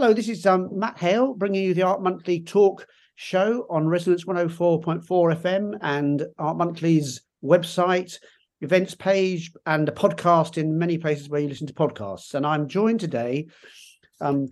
[0.00, 4.24] Hello, this is um, Matt Hale bringing you the Art Monthly talk show on Resonance
[4.26, 8.16] 104.4 FM and Art Monthly's website,
[8.60, 12.34] events page, and a podcast in many places where you listen to podcasts.
[12.34, 13.48] And I'm joined today,
[14.20, 14.50] um,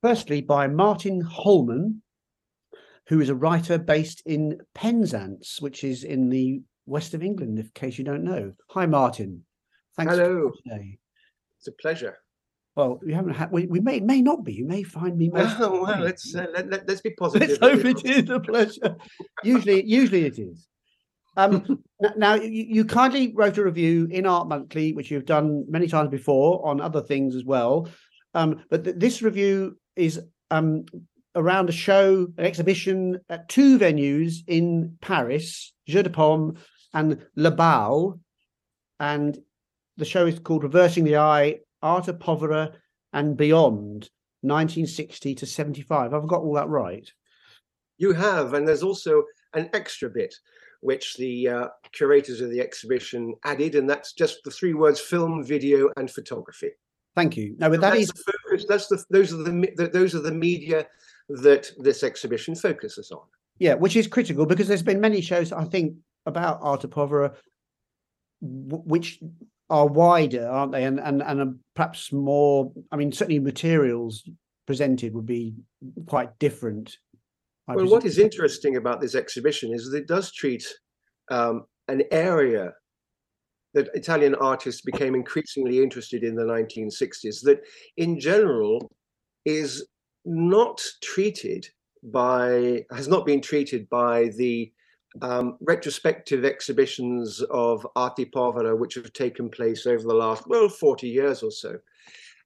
[0.00, 2.00] firstly, by Martin Holman,
[3.08, 7.70] who is a writer based in Penzance, which is in the west of England, in
[7.74, 8.54] case you don't know.
[8.70, 9.44] Hi, Martin.
[9.98, 10.14] Thanks.
[10.14, 10.50] Hello.
[10.64, 12.21] It's a pleasure.
[12.74, 13.52] Well, we haven't had.
[13.52, 14.54] We, we may may not be.
[14.54, 15.28] You may find me.
[15.28, 17.58] Most well, well let's uh, let, let, be positive.
[17.60, 18.96] Let's hope it is a pleasure.
[19.44, 20.68] usually, usually it is.
[21.36, 21.82] Um,
[22.16, 26.10] now, you, you, kindly wrote a review in Art Monthly, which you've done many times
[26.10, 27.88] before on other things as well.
[28.34, 30.86] Um, but th- this review is um,
[31.34, 36.56] around a show, an exhibition at two venues in Paris, Jeu de Paume
[36.94, 38.18] and Le Bal.
[38.98, 39.38] And
[39.96, 42.72] the show is called Reversing the Eye Arte Povera
[43.12, 44.10] and Beyond,
[44.42, 46.14] 1960 to 75.
[46.14, 47.10] I've got all that right.
[47.98, 49.24] You have, and there's also
[49.54, 50.34] an extra bit
[50.82, 55.44] which the uh, curators of the exhibition added, and that's just the three words: film,
[55.44, 56.70] video, and photography.
[57.14, 57.54] Thank you.
[57.58, 58.66] Now, but that that's is the focus.
[58.68, 60.86] That's the those are the those are the media
[61.28, 63.22] that this exhibition focuses on.
[63.58, 65.96] Yeah, which is critical because there's been many shows I think
[66.26, 67.34] about Arte Povera,
[68.40, 69.20] which
[69.72, 70.84] are wider, aren't they?
[70.84, 72.70] And and and perhaps more.
[72.92, 74.22] I mean, certainly materials
[74.66, 75.54] presented would be
[76.06, 76.96] quite different.
[77.66, 77.92] I well, presume.
[77.92, 80.64] what is interesting about this exhibition is that it does treat
[81.30, 82.72] um, an area
[83.72, 87.42] that Italian artists became increasingly interested in the 1960s.
[87.42, 87.60] That,
[87.96, 88.90] in general,
[89.46, 89.86] is
[90.26, 91.66] not treated
[92.02, 94.70] by has not been treated by the
[95.20, 101.08] um, retrospective exhibitions of Arte Povera, which have taken place over the last, well, 40
[101.08, 101.78] years or so.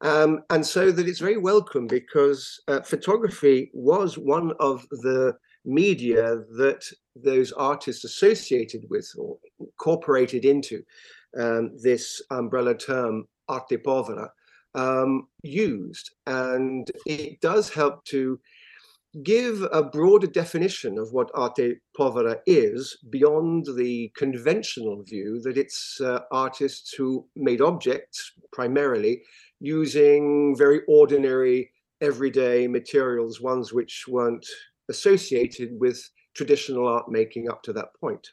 [0.02, 6.42] Um, and so that it's very welcome because uh, photography was one of the media
[6.56, 10.82] that those artists associated with or incorporated into
[11.38, 14.30] um, this umbrella term arte povera
[14.74, 16.10] um, used.
[16.26, 18.38] And it does help to
[19.22, 26.00] give a broader definition of what arte povera is beyond the conventional view that it's
[26.00, 29.22] uh, artists who made objects primarily
[29.60, 31.70] using very ordinary
[32.02, 34.46] everyday materials ones which weren't
[34.90, 35.98] associated with
[36.34, 38.28] traditional art making up to that point.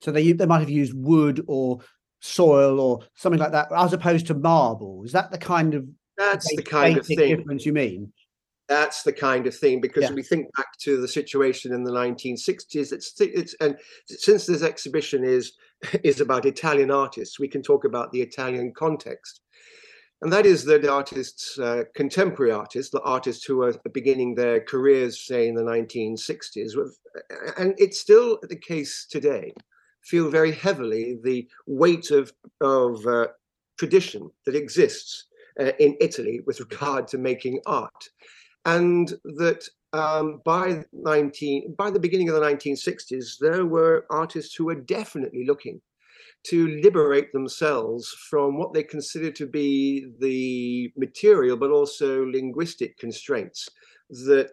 [0.00, 1.80] So they they might have used wood or
[2.20, 5.02] soil or something like that as opposed to marble.
[5.04, 5.86] Is that the kind of
[6.16, 7.36] that's the kind of thing.
[7.36, 8.12] difference you mean
[8.72, 10.12] that's the kind of thing because yeah.
[10.12, 15.22] we think back to the situation in the 1960s it's it's and since this exhibition
[15.24, 15.52] is
[16.02, 19.40] is about italian artists we can talk about the italian context
[20.22, 25.26] and that is that artists uh, contemporary artists the artists who are beginning their careers
[25.26, 26.72] say in the 1960s
[27.58, 29.52] and it's still the case today
[30.02, 33.26] feel very heavily the weight of of uh,
[33.78, 35.26] tradition that exists
[35.60, 38.08] uh, in Italy with regard to making art
[38.64, 44.66] and that um, by 19 by the beginning of the 1960s there were artists who
[44.66, 45.80] were definitely looking
[46.44, 53.68] to liberate themselves from what they considered to be the material but also linguistic constraints
[54.10, 54.50] that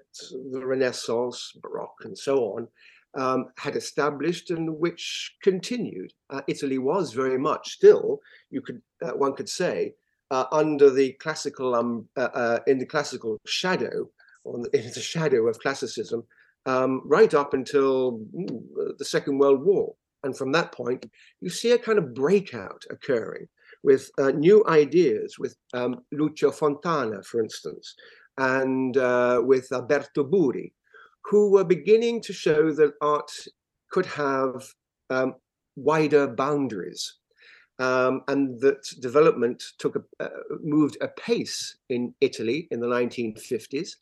[0.51, 2.67] the renaissance baroque and so on
[3.15, 6.11] um, had established and which continued.
[6.29, 9.93] Uh, italy was very much still you could uh, one could say
[10.31, 14.09] uh, under the classical um, uh, uh, in the classical shadow,
[14.43, 16.23] or in the shadow of classicism,
[16.65, 19.95] um, right up until mm, the Second World War.
[20.23, 21.05] And from that point,
[21.41, 23.47] you see a kind of breakout occurring
[23.83, 27.95] with uh, new ideas, with um, Lucio Fontana, for instance,
[28.37, 30.73] and uh, with Alberto Burri,
[31.25, 33.31] who were beginning to show that art
[33.91, 34.73] could have
[35.09, 35.35] um,
[35.75, 37.18] wider boundaries
[37.79, 40.29] um, and that development took a, uh,
[40.61, 43.95] moved apace in Italy in the 1950s.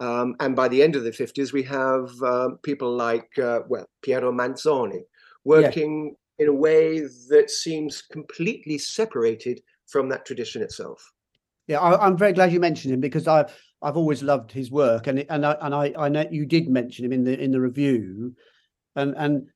[0.00, 3.86] Um, and by the end of the 50s, we have um, people like, uh, well,
[4.02, 5.02] Piero Manzoni
[5.44, 6.44] working yeah.
[6.44, 11.12] in a way that seems completely separated from that tradition itself.
[11.66, 15.06] Yeah, I, am very glad you mentioned him because I've I've always loved his work,
[15.06, 17.60] and and I, and I I know you did mention him in the in the
[17.60, 18.34] review,
[18.96, 19.48] and and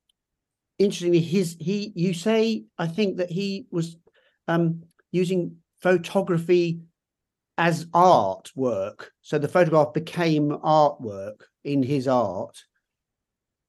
[0.79, 3.97] interestingly, his he you say I think that he was
[4.49, 4.83] um,
[5.13, 6.81] using photography
[7.57, 9.07] as artwork.
[9.23, 12.65] So the photograph became artwork in his art.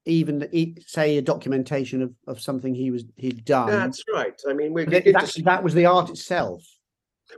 [0.07, 0.47] Even
[0.85, 3.67] say a documentation of, of something he was he'd done.
[3.67, 4.39] That's right.
[4.47, 6.63] I mean, we're that, that was the art itself.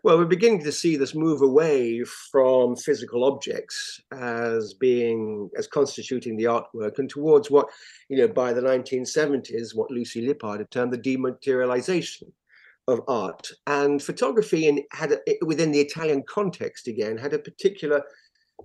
[0.04, 6.36] Well, we're beginning to see this move away from physical objects as being as constituting
[6.36, 7.68] the artwork, and towards what
[8.10, 12.32] you know by the 1970s, what Lucy Lippard had termed the dematerialization
[12.88, 13.50] of art.
[13.66, 18.04] And photography, in, had a, within the Italian context again, had a particular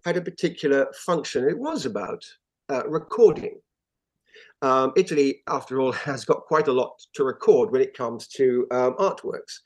[0.04, 1.48] had a particular function.
[1.48, 2.24] It was about
[2.68, 3.60] uh, recording
[4.62, 8.66] um, Italy, after all, has got quite a lot to record when it comes to
[8.70, 9.58] um, artworks.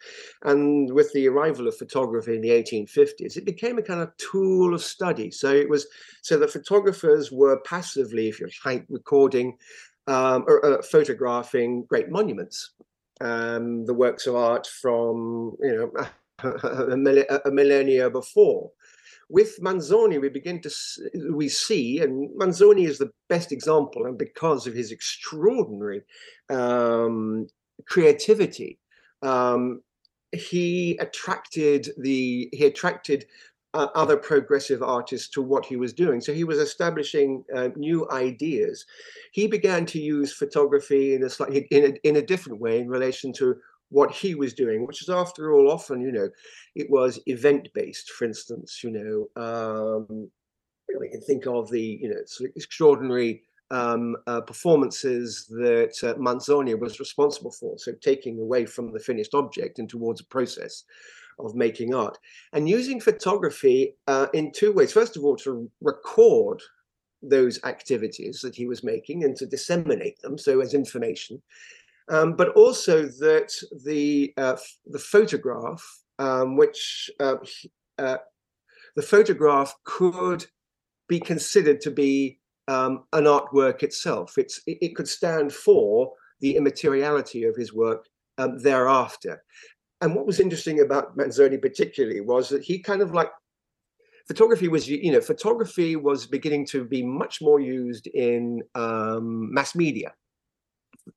[0.44, 4.75] And with the arrival of photography in the 1850s, it became a kind of tool
[4.75, 5.31] of study.
[5.31, 5.87] So it was
[6.23, 9.56] so the photographers were passively, if you like, recording
[10.06, 12.73] um, or uh, photographing great monuments,
[13.20, 16.06] um, the works of art from you know
[17.44, 18.70] a, millennia before
[19.28, 20.70] with Manzoni, we begin to
[21.32, 26.02] we see, and Manzoni is the best example, and because of his extraordinary
[26.49, 27.49] um,
[27.87, 28.78] creativity,
[29.23, 29.82] um,
[30.32, 33.26] he attracted the he attracted
[33.75, 36.20] uh, other progressive artists to what he was doing.
[36.20, 38.87] So he was establishing uh, new ideas.
[39.32, 42.88] He began to use photography in a slightly in a, in a different way in
[42.88, 43.56] relation to
[43.91, 46.29] what he was doing, which is after all often, you know,
[46.75, 50.31] it was event based, for instance, you know, um,
[50.99, 56.15] we can think of the, you know, sort of extraordinary um, uh, performances that uh,
[56.15, 57.79] Manzoni was responsible for.
[57.79, 60.85] So taking away from the finished object and towards a process
[61.38, 62.17] of making art
[62.53, 64.93] and using photography uh, in two ways.
[64.93, 66.62] First of all, to record
[67.23, 71.43] those activities that he was making and to disseminate them so as information
[72.08, 73.53] um, but also that
[73.85, 74.56] the uh,
[74.87, 75.82] the photograph,
[76.19, 77.37] um, which uh,
[77.99, 78.19] uh,
[78.94, 80.47] the photograph could
[81.08, 82.38] be considered to be
[82.69, 84.38] um, an artwork itself.
[84.38, 88.06] It's it, it, could stand for the immateriality of his work
[88.38, 89.43] um, thereafter.
[90.00, 93.31] And what was interesting about Manzoni particularly was that he kind of like
[94.29, 99.75] photography was you know photography was beginning to be much more used in um, mass
[99.75, 100.12] media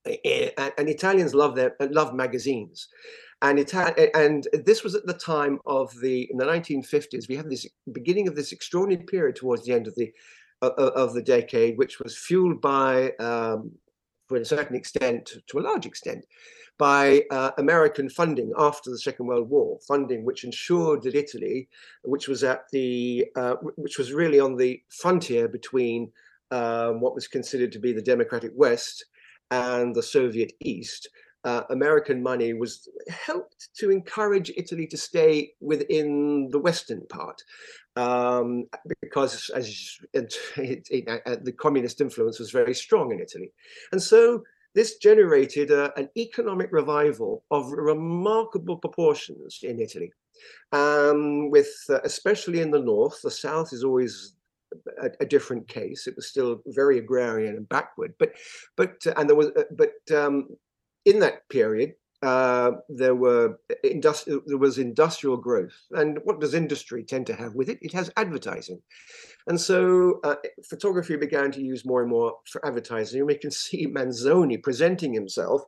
[0.04, 2.88] and Italians love their love magazines.
[3.42, 7.28] And Ita- and this was at the time of the in the 1950s.
[7.28, 10.12] We have this beginning of this extraordinary period towards the end of the
[10.62, 13.72] uh, of the decade, which was fueled by, um,
[14.28, 16.26] for a certain extent, to a large extent,
[16.76, 21.68] by uh, American funding after the Second World War, funding which ensured that Italy,
[22.04, 26.12] which was at the uh, which was really on the frontier between
[26.50, 29.06] um, what was considered to be the democratic West
[29.50, 31.08] and the Soviet East,
[31.44, 37.42] uh, American money was helped to encourage Italy to stay within the Western part.
[37.96, 38.66] Um,
[39.00, 43.52] because as it, it, it, uh, the communist influence was very strong in Italy.
[43.92, 44.42] And so
[44.74, 50.12] this generated a, an economic revival of remarkable proportions in Italy.
[50.72, 54.34] Um, with uh, especially in the north, the south is always
[55.02, 56.06] a, a, different case.
[56.06, 58.32] It was still very agrarian and backward, but
[58.76, 60.48] but uh, and there was uh, but um,
[61.04, 67.02] in that period uh, there were industri- there was industrial growth, and what does industry
[67.02, 67.78] tend to have with it?
[67.80, 68.80] It has advertising,
[69.46, 70.36] and so uh,
[70.68, 73.20] photography began to use more and more for advertising.
[73.20, 75.62] And we can see Manzoni presenting himself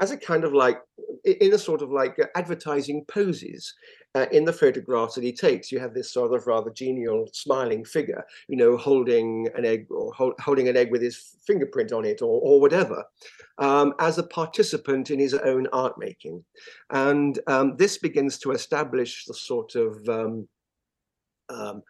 [0.00, 0.80] as a kind of like
[1.24, 3.74] in a sort of like advertising poses
[4.18, 7.84] uh, in the photographs that he takes, you have this sort of rather genial, smiling
[7.84, 12.20] figure, you know, holding an egg or holding an egg with his fingerprint on it
[12.20, 13.04] or, or whatever,
[13.58, 16.44] um, as a participant in his own art making.
[16.90, 20.48] And um, this begins to establish the sort of um,
[21.48, 21.82] um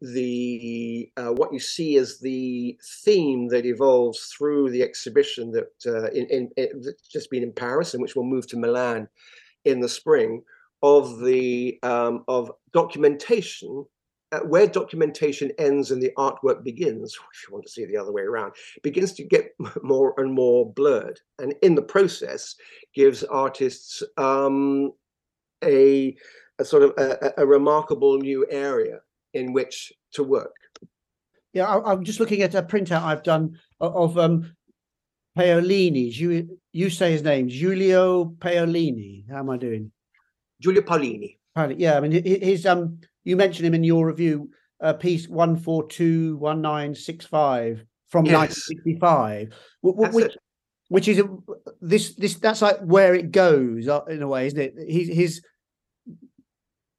[0.00, 6.08] the uh, what you see as the theme that evolves through the exhibition that uh,
[6.10, 9.08] in, in, in, that's just been in Paris and which will move to Milan
[9.64, 10.42] in the spring,
[10.82, 13.84] of the um, of documentation
[14.30, 17.96] uh, where documentation ends and the artwork begins, if you want to see it the
[17.96, 22.54] other way around, begins to get more and more blurred, and in the process,
[22.94, 24.92] gives artists um,
[25.64, 26.14] a,
[26.58, 29.00] a, sort of a, a, remarkable new area
[29.34, 30.54] in which to work.
[31.52, 34.54] Yeah, I, am just looking at a printout I've done of um,
[35.36, 36.14] Paolini.
[36.14, 39.24] You you say his name, Giulio Paolini.
[39.30, 39.90] How am I doing?
[40.60, 41.36] Giulio Paolini.
[41.76, 44.50] Yeah, I mean, his um, you mentioned him in your review,
[44.80, 48.68] uh, piece one four two one nine six five from yes.
[48.70, 50.36] 1965, which,
[50.88, 51.28] which is a,
[51.80, 54.74] this this that's like where it goes uh, in a way, isn't it?
[54.88, 55.42] His, his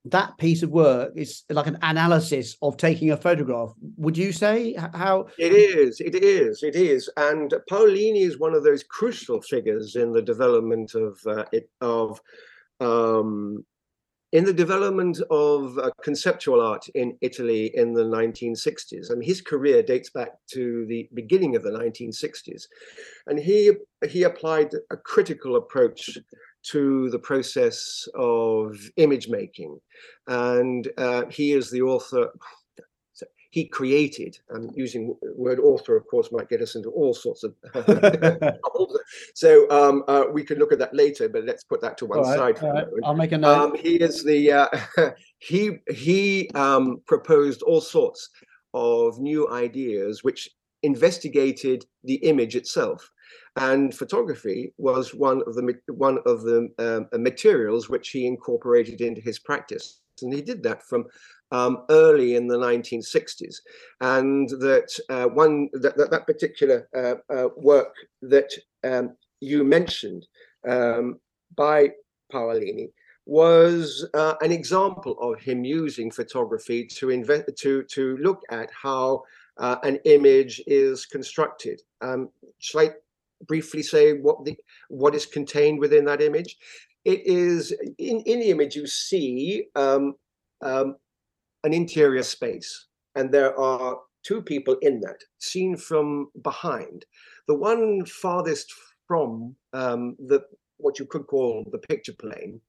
[0.05, 3.69] that piece of work is like an analysis of taking a photograph.
[3.97, 5.99] Would you say how it is?
[5.99, 6.63] It is.
[6.63, 7.09] It is.
[7.17, 12.19] And Paolini is one of those crucial figures in the development of uh, it of
[12.79, 13.65] um,
[14.31, 19.11] in the development of uh, conceptual art in Italy in the 1960s.
[19.11, 22.63] I mean, his career dates back to the beginning of the 1960s,
[23.27, 23.71] and he
[24.07, 26.17] he applied a critical approach
[26.61, 29.79] to the process of image making,
[30.27, 32.29] and uh, he is the author
[33.49, 34.37] he created.
[34.53, 37.55] I'm using word author, of course, might get us into all sorts of
[39.33, 42.19] so um, uh, we can look at that later, but let's put that to one
[42.19, 42.61] right, side.
[42.61, 42.85] Right.
[43.03, 43.57] I'll make a note.
[43.57, 44.67] Um, he is the uh,
[45.39, 48.29] he he um, proposed all sorts
[48.73, 50.49] of new ideas which
[50.83, 53.09] investigated the image itself
[53.55, 59.19] and photography was one of the one of the um, materials which he incorporated into
[59.19, 61.05] his practice and he did that from
[61.51, 63.57] um, early in the 1960s,
[64.01, 68.51] and that uh, one that, that, that particular uh, uh, work that
[68.83, 70.27] um, you mentioned
[70.67, 71.19] um,
[71.55, 71.89] by
[72.31, 72.89] Paolini
[73.25, 79.23] was uh, an example of him using photography to invent to to look at how
[79.57, 81.81] uh, an image is constructed.
[82.01, 82.29] Um,
[82.59, 82.89] shall I
[83.45, 84.57] briefly say what the
[84.89, 86.57] what is contained within that image?
[87.05, 90.15] It is in, in the image you see um,
[90.61, 90.95] um,
[91.63, 97.05] an interior space, and there are two people in that, seen from behind.
[97.47, 98.73] The one farthest
[99.07, 100.41] from um, the
[100.77, 102.61] what you could call the picture plane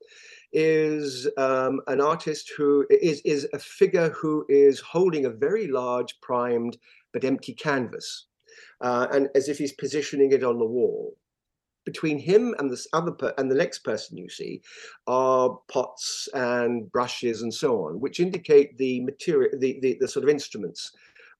[0.52, 6.20] is um, an artist who is is a figure who is holding a very large
[6.20, 6.76] primed
[7.12, 8.26] but empty canvas,
[8.80, 11.14] uh, and as if he's positioning it on the wall
[11.90, 14.52] between him and this other per- and the next person you see
[15.06, 20.24] are pots and brushes and so on, which indicate the material, the, the, the sort
[20.24, 20.82] of instruments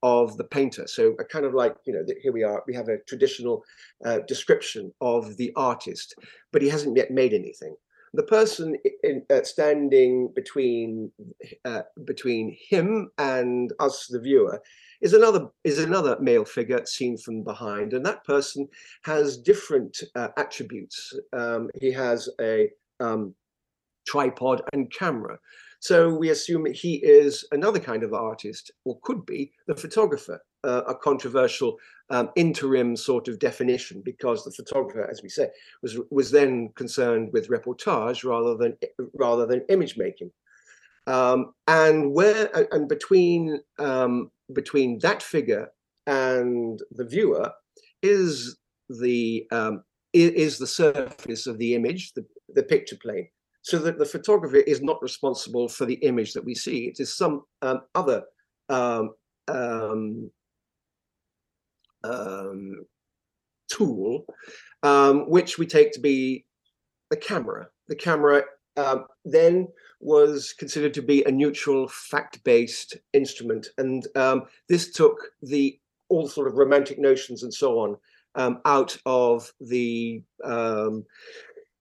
[0.03, 0.87] of the painter.
[0.87, 3.63] So a kind of like, you know, here we are, we have a traditional
[4.05, 6.09] uh, description of the artist,
[6.53, 7.75] but he hasn't yet made anything.
[8.13, 11.13] The person in, uh, standing between
[11.65, 12.89] uh, between him
[13.19, 14.61] and us, the viewer,
[15.01, 18.69] is another is another male figure seen from behind, and that person
[19.03, 21.15] has different uh, attributes.
[21.33, 23.35] Um, he has a um,
[24.07, 25.39] tripod and camera.
[25.81, 30.83] So we assume he is another kind of artist, or could be the photographer, uh,
[30.87, 31.79] a controversial
[32.11, 35.49] um, interim sort of definition, because the photographer, as we say,
[35.83, 38.77] was was then concerned with reportage rather than
[39.15, 40.31] rather than image making.
[41.07, 45.69] Um, and where and between um, between that figure
[46.07, 47.51] and the viewer
[48.03, 53.29] is the um, is the surface of the image, the, the picture plane,
[53.63, 56.87] so that the photographer is not responsible for the image that we see.
[56.87, 58.25] It is some um, other
[58.69, 59.15] um,
[59.49, 60.31] um,
[62.03, 62.87] um
[63.71, 64.25] tool,
[64.83, 66.45] um, which we take to be
[67.11, 67.69] the camera.
[67.89, 68.43] The camera
[68.77, 69.69] um, then
[70.01, 75.79] was considered to be a neutral, fact-based instrument, and um, this took the
[76.09, 77.97] all sort of romantic notions and so on
[78.35, 81.05] um, out of the um,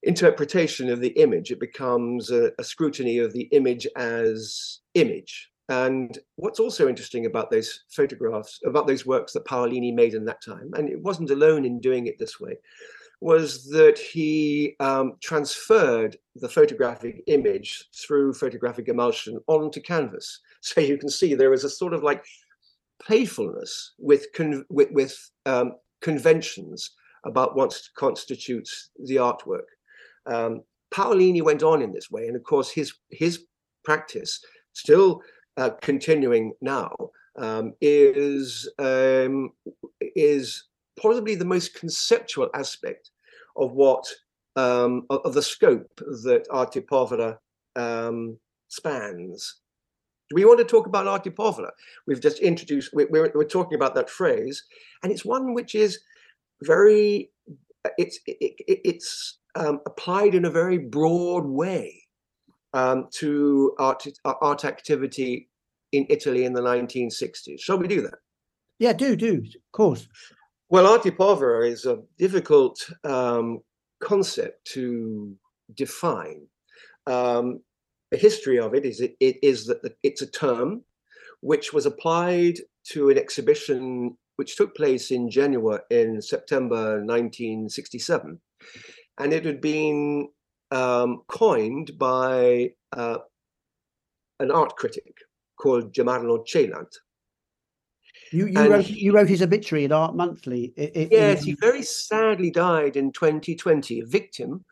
[0.04, 1.52] interpretation of the image.
[1.52, 5.50] It becomes a, a scrutiny of the image as image.
[5.70, 10.42] And what's also interesting about those photographs, about those works that Paolini made in that
[10.42, 12.58] time, and it wasn't alone in doing it this way,
[13.22, 20.40] was that he um, transferred the photographic image through photographic emulsion onto canvas.
[20.62, 22.22] So you can see there is a sort of like
[23.02, 26.92] playfulness with con- with, with um, conventions
[27.26, 29.70] about what constitutes the artwork.
[30.26, 33.46] Um, Paolini went on in this way, and of course his his
[33.86, 35.22] practice, still
[35.56, 36.94] uh, continuing now,
[37.38, 39.52] um, is um,
[40.02, 40.66] is
[41.00, 43.12] possibly the most conceptual aspect
[43.56, 44.06] of what
[44.56, 45.90] um, of the scope
[46.24, 47.38] that Arte Povera
[47.76, 48.38] um,
[48.68, 49.62] spans.
[50.30, 51.72] Do we want to talk about Arte Povera?
[52.06, 54.64] We've just introduced, we're, we're, talking about that phrase,
[55.02, 56.00] and it's one which is
[56.62, 57.32] very,
[57.98, 62.04] it's, it, it, it's um, applied in a very broad way
[62.74, 65.50] um, to art, art activity
[65.92, 67.60] in Italy in the 1960s.
[67.60, 68.20] Shall we do that?
[68.78, 70.08] Yeah, do, do, of course.
[70.72, 73.62] Well, arte povera is a difficult um,
[74.00, 75.36] concept to
[75.74, 76.46] define.
[77.08, 77.62] Um,
[78.12, 80.84] the history of it is it, it is that it's a term
[81.42, 82.60] which was applied
[82.92, 88.40] to an exhibition which took place in Genoa in September 1967,
[89.18, 90.30] and it had been
[90.70, 93.18] um, coined by uh,
[94.40, 95.16] an art critic
[95.60, 96.96] called Germano Celant.
[98.32, 100.74] You you wrote he, you wrote his obituary in Art Monthly.
[100.76, 104.64] It, it, yes, he very sadly died in 2020, a victim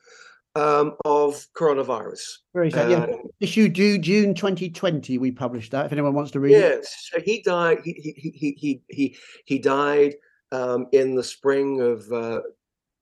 [0.56, 2.22] um, of coronavirus.
[2.54, 2.92] Very sad.
[2.92, 3.04] Yeah.
[3.04, 5.18] Um, issue due June 2020.
[5.18, 5.86] We published that.
[5.86, 6.76] If anyone wants to read yes, it.
[6.76, 7.10] Yes.
[7.12, 7.80] So he died.
[7.84, 10.16] He he he he he he died
[10.52, 12.42] um, in the spring of uh,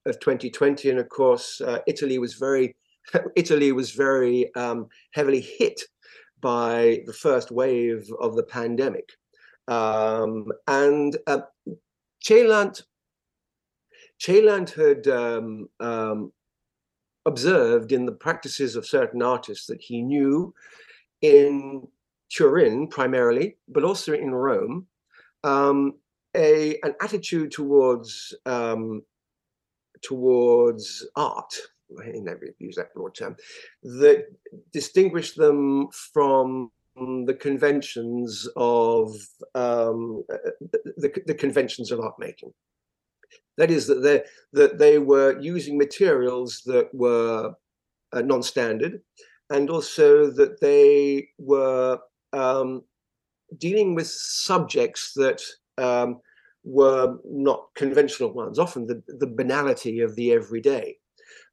[0.05, 2.75] of 2020, and of course, uh, Italy was very
[3.35, 5.81] Italy was very um, heavily hit
[6.41, 9.09] by the first wave of the pandemic,
[9.67, 11.41] um, and uh,
[14.72, 16.31] had um, um,
[17.25, 20.53] observed in the practices of certain artists that he knew
[21.22, 21.88] in
[22.29, 24.88] Turin primarily, but also in Rome,
[25.43, 25.93] um,
[26.36, 29.03] a an attitude towards um,
[30.01, 31.53] towards art.
[32.00, 33.36] I never use that broad term
[33.84, 34.25] that
[34.74, 39.13] distinguished them from the conventions of
[39.53, 40.23] um,
[40.97, 42.53] the, the conventions of art making.
[43.57, 44.23] That is that they
[44.53, 47.53] that they were using materials that were
[48.13, 49.01] uh, non-standard,
[49.49, 51.99] and also that they were
[52.33, 52.83] um,
[53.57, 55.41] dealing with subjects that
[55.77, 56.19] um,
[56.63, 58.59] were not conventional ones.
[58.59, 60.97] Often the, the banality of the everyday.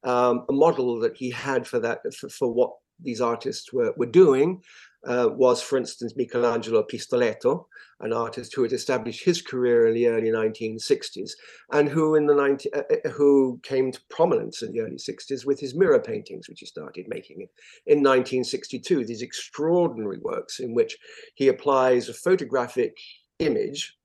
[0.03, 2.71] Um, a model that he had for that for, for what
[3.01, 4.61] these artists were, were doing
[5.05, 7.65] uh, was, for instance, Michelangelo Pistoletto,
[7.99, 11.31] an artist who had established his career in the early 1960s
[11.71, 15.45] and who in the 90, uh, uh, who came to prominence in the early 60s
[15.45, 17.41] with his mirror paintings, which he started making
[17.85, 19.05] in 1962.
[19.05, 20.97] These extraordinary works in which
[21.35, 22.97] he applies a photographic
[23.39, 23.95] image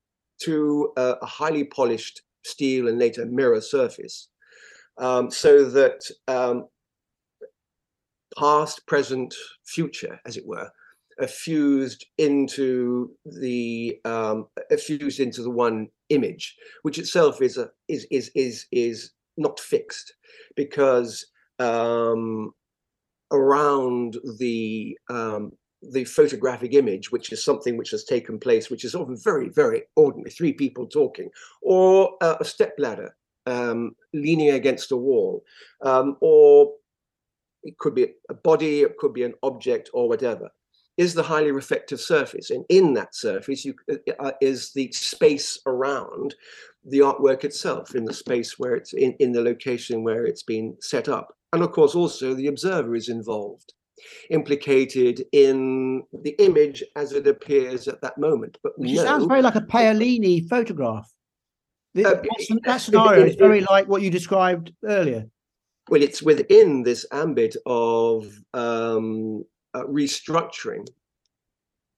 [0.41, 4.29] to uh, a highly polished steel and later mirror surface,
[4.97, 6.67] um, so that um,
[8.37, 10.69] past, present, future, as it were,
[11.27, 14.47] fused into the um,
[14.79, 20.13] fused into the one image, which itself is a is is is is not fixed,
[20.55, 21.25] because
[21.59, 22.51] um,
[23.31, 28.95] around the um, the photographic image, which is something which has taken place, which is
[28.95, 31.29] often very very ordinary, three people talking,
[31.61, 35.43] or uh, a step ladder um, leaning against a wall,
[35.83, 36.73] um, or
[37.63, 40.49] it could be a body, it could be an object, or whatever
[40.99, 42.49] is the highly reflective surface.
[42.49, 46.35] And in that surface you, uh, uh, is the space around
[46.83, 50.75] the artwork itself, in the space where it's in, in the location where it's been
[50.81, 51.33] set up.
[51.53, 53.73] And of course, also the observer is involved,
[54.29, 58.57] implicated in the image as it appears at that moment.
[58.61, 61.09] But Which no, sounds very like a Paolini photograph.
[61.97, 62.25] Uh, that,
[62.65, 65.25] that scenario is very like what you described earlier.
[65.89, 70.87] Well, it's within this ambit of um, uh, restructuring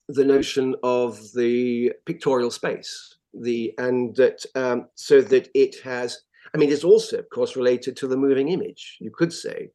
[0.09, 6.57] the notion of the pictorial space the and that um, so that it has i
[6.57, 9.69] mean it's also of course related to the moving image you could say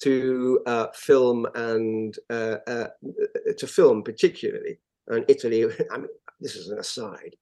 [0.00, 2.86] to uh, film and uh, uh,
[3.56, 6.08] to film particularly and italy i mean
[6.40, 7.34] this is an aside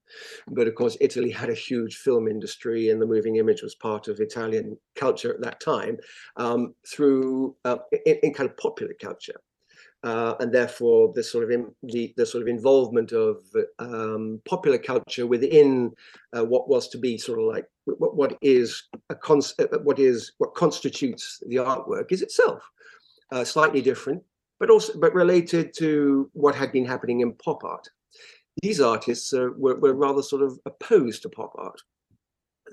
[0.47, 4.07] but of course italy had a huge film industry and the moving image was part
[4.07, 5.97] of italian culture at that time
[6.37, 9.39] um, through uh, in, in kind of popular culture
[10.03, 13.37] uh, and therefore the sort of in, the, the sort of involvement of
[13.79, 15.91] um, popular culture within
[16.33, 19.99] uh, what was to be sort of like what, what is a cons- uh, what
[19.99, 22.63] is what constitutes the artwork is itself
[23.31, 24.23] uh, slightly different,
[24.59, 27.87] but also but related to what had been happening in pop art.
[28.61, 31.81] These artists uh, were, were rather sort of opposed to pop art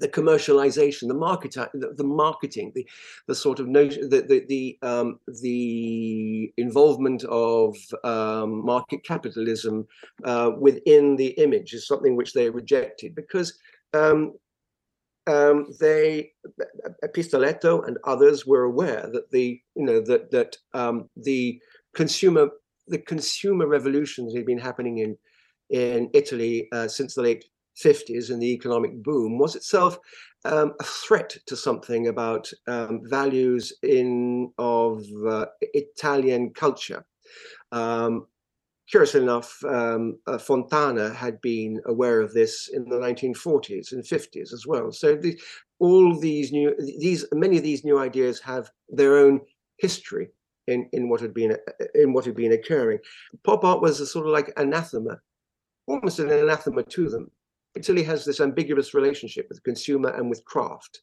[0.01, 2.87] the commercialization, the market, the, the, marketing, the
[3.27, 9.87] the sort of notion, the the the, um, the involvement of um, market capitalism
[10.25, 13.59] uh, within the image is something which they rejected because
[13.95, 14.33] um,
[15.29, 16.31] um they
[17.15, 21.61] Pistoletto and others were aware that the you know that that um, the
[21.95, 22.51] consumer
[22.89, 25.17] the consumer revolutions had been happening in
[25.71, 27.45] in Italy uh, since the late
[27.83, 29.99] 50s and the economic boom was itself
[30.45, 37.05] um, a threat to something about um, values in of uh, Italian culture.
[37.73, 38.27] Um,
[38.89, 44.53] curiously enough, um, uh, Fontana had been aware of this in the 1940s and 50s
[44.53, 44.93] as well.
[44.93, 45.39] So the,
[45.79, 49.41] all these new, these many of these new ideas have their own
[49.79, 50.29] history
[50.69, 51.57] in, in what had been
[51.95, 52.99] in what had been occurring.
[53.45, 55.19] Pop art was a sort of like anathema,
[55.87, 57.31] almost an anathema to them.
[57.77, 61.01] Italy has this ambiguous relationship with consumer and with craft,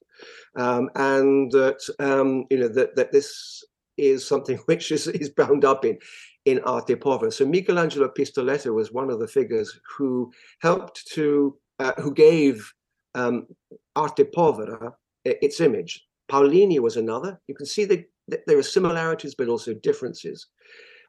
[0.57, 3.63] um, and that um, you know that that this
[3.97, 5.97] is something which is, is bound up in
[6.45, 7.31] in arte povera.
[7.31, 10.31] So Michelangelo Pistoletto was one of the figures who
[10.62, 12.71] helped to uh, who gave
[13.15, 13.47] um,
[13.95, 14.93] arte povera
[15.25, 16.05] its image.
[16.29, 17.39] Paolini was another.
[17.47, 18.05] You can see the
[18.47, 20.47] there are similarities, but also differences.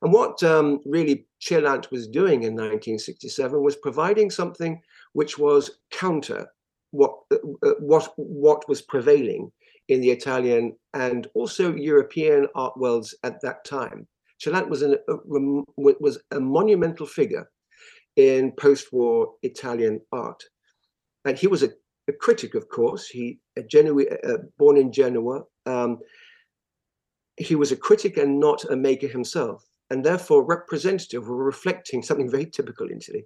[0.02, 4.80] And what um, really Celant was doing in 1967 was providing something
[5.14, 6.46] which was counter
[6.90, 9.50] what uh, uh, what what was prevailing
[9.88, 14.06] in the Italian and also European art worlds at that time.
[14.38, 15.16] Celant was an, a,
[15.76, 17.50] was a monumental figure
[18.16, 20.42] in post-war Italian art,
[21.24, 21.70] and he was a,
[22.08, 23.06] a critic, of course.
[23.06, 25.42] He a Genoa, uh, born in Genoa.
[25.66, 25.98] Um,
[27.36, 32.30] he was a critic and not a maker himself and therefore representative or reflecting something
[32.30, 33.24] very typical in Italy,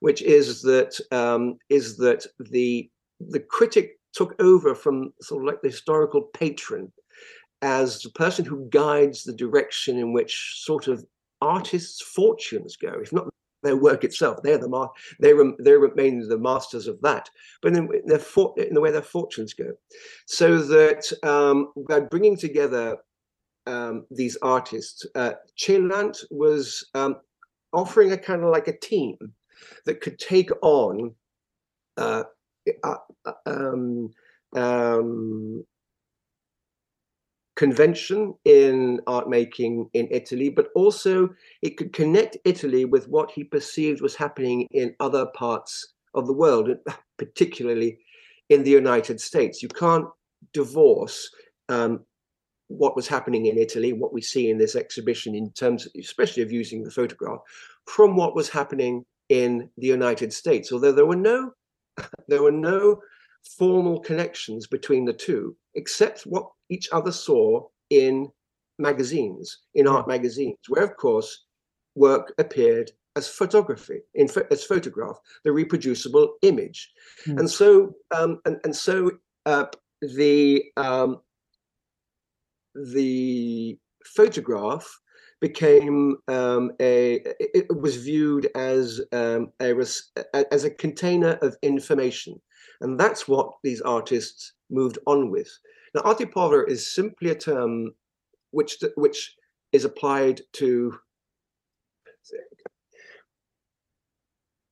[0.00, 5.62] which is that um, is that the the critic took over from sort of like
[5.62, 6.92] the historical patron
[7.62, 11.04] as the person who guides the direction in which sort of
[11.42, 13.28] artists' fortunes go, if not
[13.62, 14.38] their work itself.
[14.42, 14.88] They're the ma-
[15.20, 17.28] they rem- they remain the masters of that,
[17.62, 19.72] but in, their for- in the way their fortunes go,
[20.26, 22.96] so that um, by bringing together
[23.66, 27.16] um, these artists, uh, Celant was um,
[27.72, 29.16] offering a kind of like a team
[29.86, 31.14] that could take on
[31.96, 32.24] uh,
[32.82, 32.94] uh,
[33.26, 34.10] uh um,
[34.56, 35.64] um,
[37.56, 41.28] convention in art making in Italy, but also
[41.62, 46.32] it could connect Italy with what he perceived was happening in other parts of the
[46.32, 46.70] world,
[47.18, 47.98] particularly
[48.48, 49.62] in the United States.
[49.62, 50.06] You can't
[50.52, 51.30] divorce
[51.68, 52.00] um,
[52.70, 56.52] what was happening in Italy, what we see in this exhibition in terms, especially of
[56.52, 57.40] using the photograph,
[57.86, 60.72] from what was happening in the United States.
[60.72, 61.52] Although there were no,
[62.28, 63.00] there were no
[63.58, 68.28] formal connections between the two, except what each other saw in
[68.78, 71.46] magazines, in art magazines, where of course
[71.96, 76.92] work appeared as photography, in as photograph, the reproducible image,
[77.26, 77.36] mm.
[77.36, 79.10] and so um, and and so
[79.46, 79.66] uh,
[80.00, 81.20] the um,
[82.74, 84.86] the photograph
[85.40, 89.74] became um, a it was viewed as um, a
[90.52, 92.40] as a container of information,
[92.80, 95.50] and that's what these artists moved on with.
[95.94, 97.92] Now, arte povera is simply a term
[98.50, 99.34] which which
[99.72, 100.98] is applied to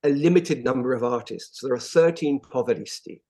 [0.04, 1.60] a limited number of artists.
[1.62, 3.20] There are 13 poveristi,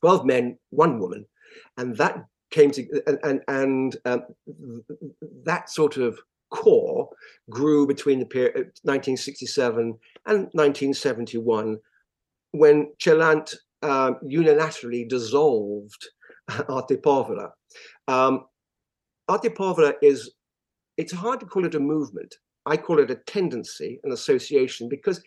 [0.00, 1.26] 12 men, one woman,
[1.76, 4.84] and that came to and and, and um,
[5.44, 6.18] that sort of
[6.50, 7.08] core
[7.50, 11.78] grew between the period 1967 and 1971
[12.52, 16.08] when Celant uh, unilaterally dissolved
[16.68, 17.50] Arte Povera.
[18.06, 18.44] Um,
[19.28, 20.32] Arte Povera is,
[20.96, 22.34] it's hard to call it a movement.
[22.66, 25.22] I call it a tendency, an association, because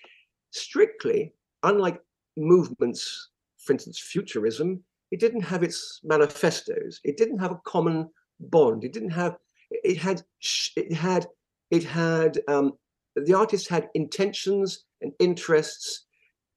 [0.51, 1.33] strictly,
[1.63, 1.99] unlike
[2.37, 6.99] movements, for instance, futurism, it didn't have its manifestos.
[7.03, 8.83] It didn't have a common bond.
[8.83, 9.37] It didn't have.
[9.71, 10.21] It had.
[10.75, 11.27] It had.
[11.71, 12.39] It had.
[12.47, 12.73] Um,
[13.15, 16.05] the artists had intentions and interests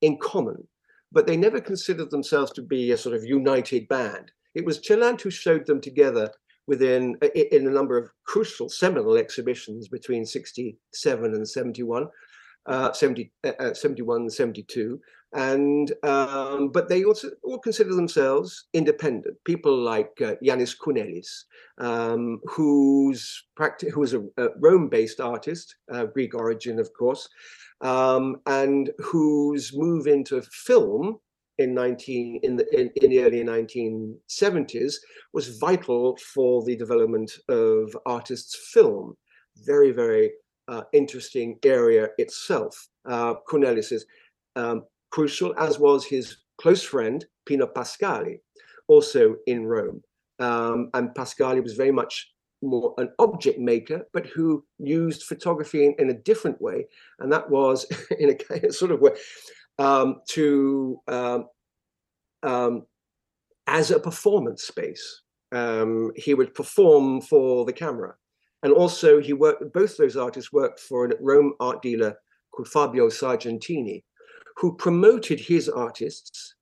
[0.00, 0.66] in common,
[1.12, 4.32] but they never considered themselves to be a sort of united band.
[4.54, 6.30] It was Celant who showed them together
[6.66, 12.08] within in a number of crucial seminal exhibitions between 67 and 71
[12.68, 15.00] uh, 70, uh, uh 71 and 72
[15.34, 19.36] and um, but they also all consider themselves independent.
[19.44, 21.44] People like uh, Jannis Kounellis,
[21.78, 27.28] um, who's practi- who was a, a Rome-based artist, uh, Greek origin, of course,
[27.82, 31.18] um, and whose move into film
[31.58, 34.94] in 19 in the in, in, the early 1970s
[35.34, 39.14] was vital for the development of artists' film.
[39.66, 40.30] Very very
[40.68, 42.88] uh, interesting area itself.
[43.04, 44.06] Uh, Kounellis is
[44.56, 48.40] um, crucial, as was his close friend, Pino Pascali,
[48.88, 50.02] also in Rome.
[50.38, 55.94] Um, and Pascali was very much more an object maker, but who used photography in,
[55.98, 56.86] in a different way.
[57.20, 57.86] And that was
[58.18, 59.12] in a sort of way
[59.78, 61.46] um, to um,
[62.42, 62.86] um,
[63.66, 65.22] as a performance space.
[65.50, 68.14] Um, he would perform for the camera.
[68.62, 72.16] And also he worked, both those artists worked for a Rome art dealer
[72.50, 74.02] called Fabio Sargentini,
[74.58, 76.54] who promoted his artists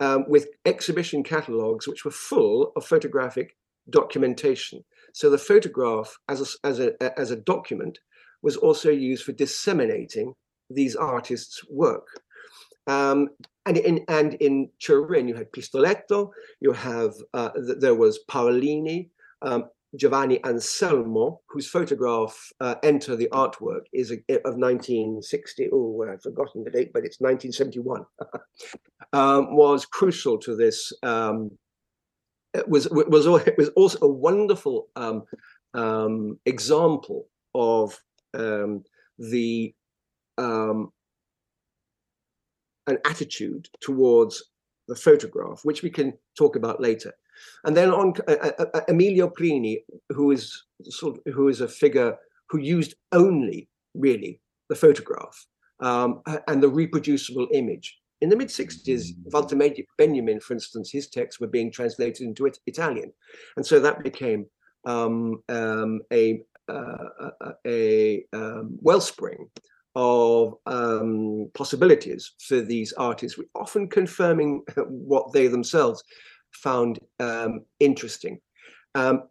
[0.00, 3.56] um, with exhibition catalogues which were full of photographic
[3.88, 4.84] documentation.
[5.12, 7.98] So the photograph as a, as a, as a document
[8.42, 10.34] was also used for disseminating
[10.68, 12.06] these artists' work.
[12.86, 13.30] Um,
[13.66, 19.10] and in and in Turin, you had Pistoletto, you have uh, there was Paolini,
[19.42, 19.64] um,
[19.96, 25.68] Giovanni Anselmo, whose photograph uh, Enter the Artwork is a, of 1960.
[25.72, 28.04] Oh, I've forgotten the date, but it's 1971.
[29.12, 31.50] um, was crucial to this um,
[32.54, 35.24] it was was it was also a wonderful um,
[35.74, 37.98] um, example of
[38.34, 38.82] um,
[39.18, 39.74] the
[40.38, 40.92] um,
[42.86, 44.50] an attitude towards
[44.88, 47.12] the photograph, which we can talk about later.
[47.64, 51.68] And then on uh, uh, uh, Emilio Prini, who is sort of, who is a
[51.68, 52.16] figure
[52.48, 55.46] who used only really the photograph
[55.80, 57.98] um, and the reproducible image.
[58.20, 59.56] In the mid 60s, Walter
[59.96, 63.12] Benjamin, for instance, his texts were being translated into Italian.
[63.56, 64.46] And so that became
[64.84, 69.48] um, um, a, uh, a, a um, wellspring
[69.96, 76.02] of um, possibilities for these artists, often confirming what they themselves
[76.52, 78.40] found um, interesting.
[78.94, 79.24] Um,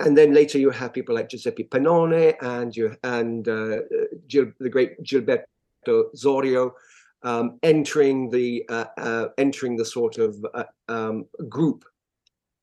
[0.00, 3.78] and then later you have people like Giuseppe Penone and you and uh,
[4.28, 6.72] Gil, the great Gilberto Zorio
[7.22, 11.84] um, entering the uh, uh, entering the sort of uh, um, group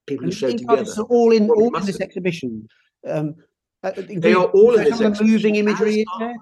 [0.05, 0.85] people who show together.
[0.85, 2.67] So all in all, all in this exhibition.
[3.07, 3.35] Um,
[3.83, 5.27] uh, they are all in this exhibition.
[5.27, 6.35] moving imagery in there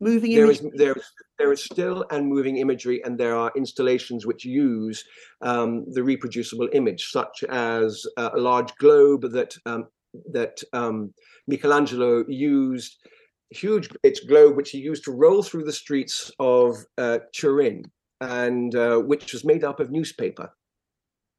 [0.00, 1.04] moving there is there is
[1.38, 5.04] there is still and moving imagery and there are installations which use
[5.42, 9.86] um, the reproducible image such as uh, a large globe that um,
[10.32, 11.12] that um,
[11.46, 12.96] Michelangelo used
[13.50, 17.84] huge its globe which he used to roll through the streets of uh, Turin
[18.20, 20.50] and uh, which was made up of newspaper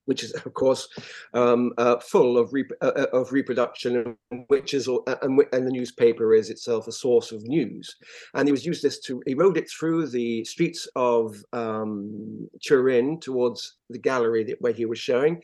[0.05, 0.87] which is of course
[1.33, 4.15] um, uh, full of, rep- uh, uh of reproduction,
[4.47, 7.95] which is uh, and, and, the newspaper is itself a source of news.
[8.33, 13.19] And he was used this to he rode it through the streets of um, Turin
[13.19, 15.41] towards the gallery that, where he was showing.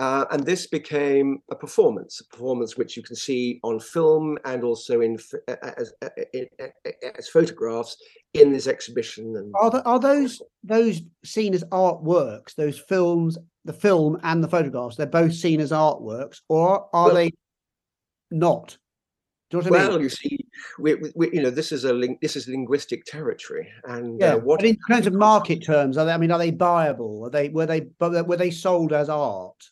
[0.00, 4.64] Uh, and this became a performance, a performance which you can see on film and
[4.64, 5.92] also in as,
[6.32, 6.46] in,
[7.18, 7.98] as photographs
[8.32, 9.36] in this exhibition.
[9.36, 12.54] And are, the, are those those seen as artworks?
[12.54, 13.36] Those films
[13.66, 17.32] the film and the photographs, they're both seen as artworks, or are well, they
[18.30, 18.78] not?
[19.52, 20.02] You know well, I mean?
[20.02, 20.46] you see,
[20.78, 24.34] we, we, you know, this is a ling- this is linguistic territory, and uh, yeah.
[24.34, 26.12] Uh, what but in terms of market terms, are they?
[26.12, 27.26] I mean, are they buyable?
[27.26, 29.62] Are they were they were they sold as art?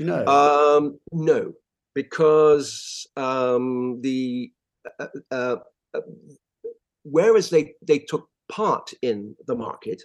[0.00, 0.26] Know?
[0.26, 1.52] Um, no,
[1.94, 4.52] because um, the
[5.00, 5.56] uh, uh,
[5.94, 6.00] uh,
[7.04, 10.02] whereas they they took part in the market,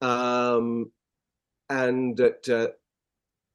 [0.00, 0.90] um,
[1.68, 2.68] and that uh,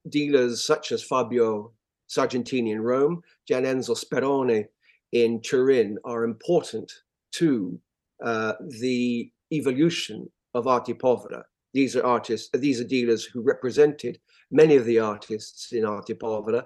[0.10, 1.72] dealers such as Fabio
[2.10, 4.66] Sargentini in Rome, Gianenzo Sperone
[5.12, 6.92] in Turin are important
[7.34, 7.80] to
[8.24, 11.44] uh, the evolution of Arte Povera.
[11.76, 14.18] These are artists, these are dealers who represented
[14.50, 16.64] many of the artists in Arte Povera,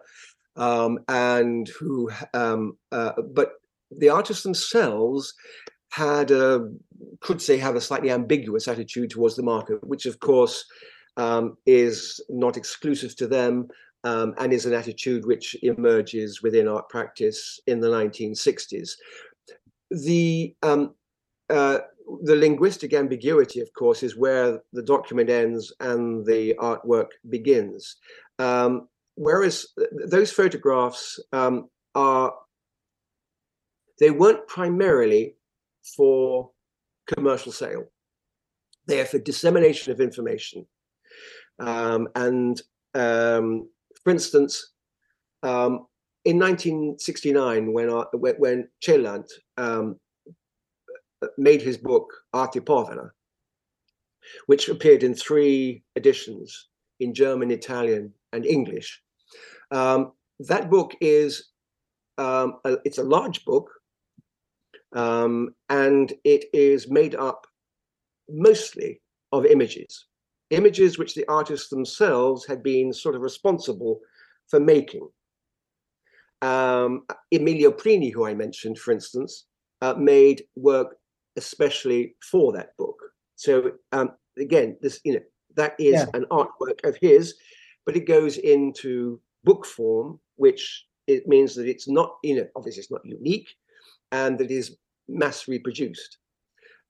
[0.55, 3.53] um, and who, um, uh, but
[3.89, 5.33] the artists themselves
[5.91, 6.69] had a,
[7.21, 10.63] could say, have a slightly ambiguous attitude towards the market, which of course
[11.17, 13.67] um, is not exclusive to them
[14.03, 18.91] um, and is an attitude which emerges within art practice in the 1960s.
[19.89, 20.93] The um,
[21.49, 21.79] uh,
[22.23, 27.97] the linguistic ambiguity, of course, is where the document ends and the artwork begins.
[28.39, 29.67] Um, whereas
[30.07, 32.33] those photographs um, are,
[33.99, 35.35] they weren't primarily
[35.95, 36.51] for
[37.13, 37.85] commercial sale.
[38.87, 40.65] They are for dissemination of information.
[41.59, 42.61] Um, and
[42.95, 43.69] um,
[44.03, 44.71] for instance,
[45.43, 45.85] um,
[46.25, 49.99] in 1969, when when Celant um,
[51.38, 53.12] made his book Arte Povera,
[54.45, 59.01] which appeared in three editions in German, Italian, and English,
[59.71, 61.49] um, that book is
[62.17, 63.71] um, a, it's a large book,
[64.93, 67.47] and it is made up
[68.29, 69.01] mostly
[69.32, 70.05] of images
[70.49, 73.99] images which the artists themselves had been sort of responsible
[74.47, 75.08] for making.
[76.41, 79.45] Um, Emilio Prini, who I mentioned, for instance,
[79.82, 80.97] uh, made work
[81.39, 82.99] especially for that book.
[83.36, 85.25] So um, again, this you know
[85.56, 86.06] that is yeah.
[86.13, 87.36] an artwork of his,
[87.86, 92.82] but it goes into book form, which it means that it's not you know obviously
[92.82, 93.49] it's not unique,
[94.12, 96.17] and that is mass reproduced.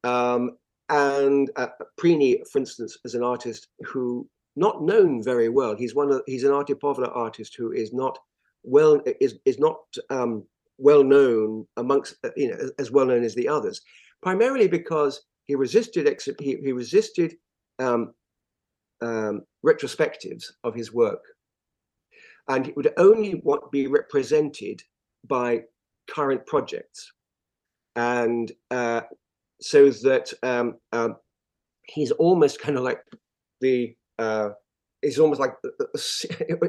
[0.04, 0.58] Um,
[0.90, 1.68] and uh,
[2.00, 5.76] Prini, for instance, is an artist who not known very well.
[5.76, 8.18] He's one of he's an arte povera artist who is not
[8.64, 9.78] well is is not
[10.10, 10.44] um,
[10.78, 13.82] well known amongst uh, you know as, well known as the others,
[14.22, 16.08] primarily because he resisted
[16.40, 17.36] he, he resisted
[17.80, 18.14] um,
[19.02, 21.24] um, retrospectives of his work,
[22.48, 24.84] and he would only want be represented
[25.28, 25.62] by
[26.10, 27.12] current projects,
[27.96, 29.02] and uh,
[29.62, 31.16] so that um, um,
[31.88, 33.02] he's almost kind of like
[33.62, 34.50] the uh,
[35.02, 35.56] is almost like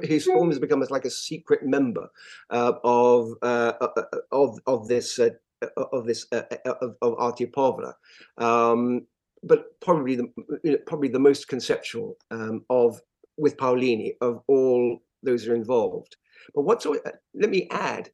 [0.02, 2.08] his form has become like a secret member
[2.50, 5.30] uh, of, uh, uh, uh of of this uh,
[5.76, 7.94] of this of, of Arte Povera,
[8.38, 9.06] um,
[9.42, 13.00] but probably the you know, probably the most conceptual um, of
[13.36, 16.16] with Paolini of all those who are involved.
[16.54, 18.10] But what's let me add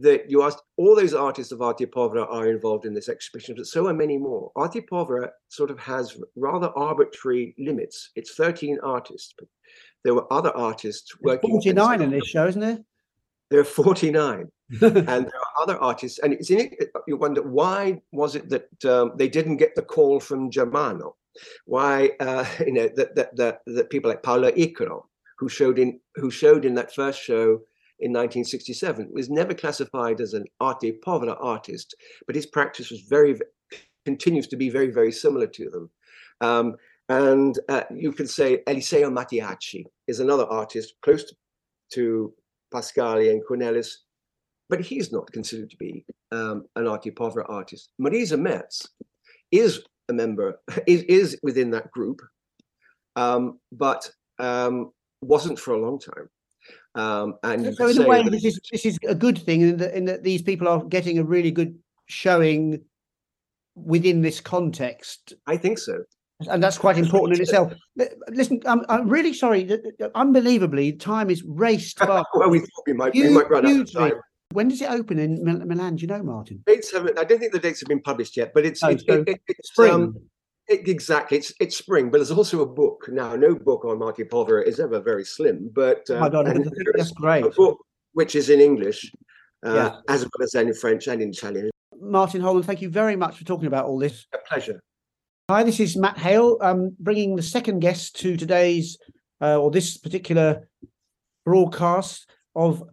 [0.00, 3.66] that you asked all those artists of Arte Povera are involved in this exhibition, but
[3.66, 4.50] so are many more.
[4.56, 8.10] Arte Povera sort of has rather arbitrary limits.
[8.16, 9.48] It's 13 artists, but
[10.02, 11.50] there were other artists working.
[11.50, 12.78] 49 in this show, isn't there?
[13.50, 14.50] There are 49.
[14.82, 16.90] and there are other artists, and it's in it.
[17.06, 21.16] You wonder why was it that um, they didn't get the call from Germano?
[21.66, 25.04] Why, uh, you know, that that that, that people like Paolo Icaro,
[25.38, 27.60] who showed in who showed in that first show
[28.00, 31.94] in 1967 was never classified as an arte povera artist,
[32.26, 33.38] but his practice was very,
[34.04, 35.90] continues to be very, very similar to them.
[36.40, 36.76] Um,
[37.08, 41.34] and uh, you can say Eliseo Mattiacci is another artist close to,
[41.92, 42.34] to
[42.72, 43.98] Pascali and Kounellis,
[44.68, 47.90] but he's not considered to be um, an arte povera artist.
[48.00, 48.88] Marisa Merz
[49.50, 52.20] is a member, is, is within that group,
[53.16, 56.28] um, but um, wasn't for a long time.
[56.94, 59.96] Um, and so, in a way, this is this is a good thing in that,
[59.96, 62.80] in that these people are getting a really good showing
[63.74, 65.34] within this context.
[65.46, 66.04] I think so.
[66.48, 67.72] And that's quite important in itself.
[68.28, 69.68] Listen, I'm, I'm really sorry.
[70.14, 72.22] Unbelievably, time is raced by.
[72.34, 74.14] well, we thought we might, we might run out of time.
[74.54, 75.96] When does it open in Milan?
[75.96, 76.62] Do you know, Martin?
[76.64, 77.18] Dates haven't.
[77.18, 79.40] I don't think the dates have been published yet, but it's oh, it, so it,
[79.48, 79.90] it's spring.
[79.90, 80.16] Um,
[80.68, 83.34] exactly, it's it's spring, but there's also a book now.
[83.34, 86.46] No book on Arte Povera is ever very slim, but uh, oh my God,
[86.94, 87.44] that's great.
[87.44, 87.78] A book
[88.12, 89.10] which is in English,
[89.66, 89.96] uh, yeah.
[90.08, 91.70] as well as in French and in Italian.
[91.98, 94.24] Martin Holman, thank you very much for talking about all this.
[94.32, 94.80] A pleasure.
[95.50, 98.98] Hi, this is Matt Hale, um, bringing the second guest to today's
[99.42, 100.68] uh, or this particular
[101.44, 102.84] broadcast of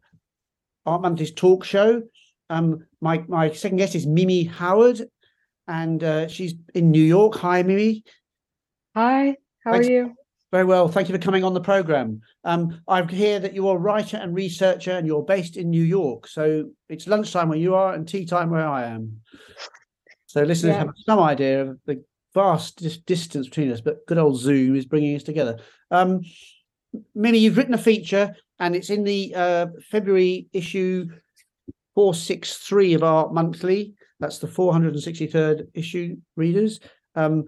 [0.85, 2.03] Art Monthly's talk show.
[2.49, 5.01] Um, my my second guest is Mimi Howard,
[5.67, 7.35] and uh, she's in New York.
[7.35, 8.03] Hi, Mimi.
[8.95, 9.87] Hi, how Thanks.
[9.87, 10.15] are you?
[10.51, 10.89] Very well.
[10.89, 12.21] Thank you for coming on the program.
[12.43, 16.27] Um, I hear that you're a writer and researcher, and you're based in New York.
[16.27, 19.21] So it's lunchtime where you are and tea time where I am.
[20.25, 20.79] So listeners yeah.
[20.79, 24.85] have some idea of the vast dis- distance between us, but good old Zoom is
[24.85, 25.59] bringing us together.
[25.89, 26.21] Um,
[27.15, 31.07] Mimi, you've written a feature, and it's in the uh, February issue
[31.95, 33.95] 463 of Art Monthly.
[34.19, 36.79] That's the 463rd issue, readers,
[37.15, 37.45] um,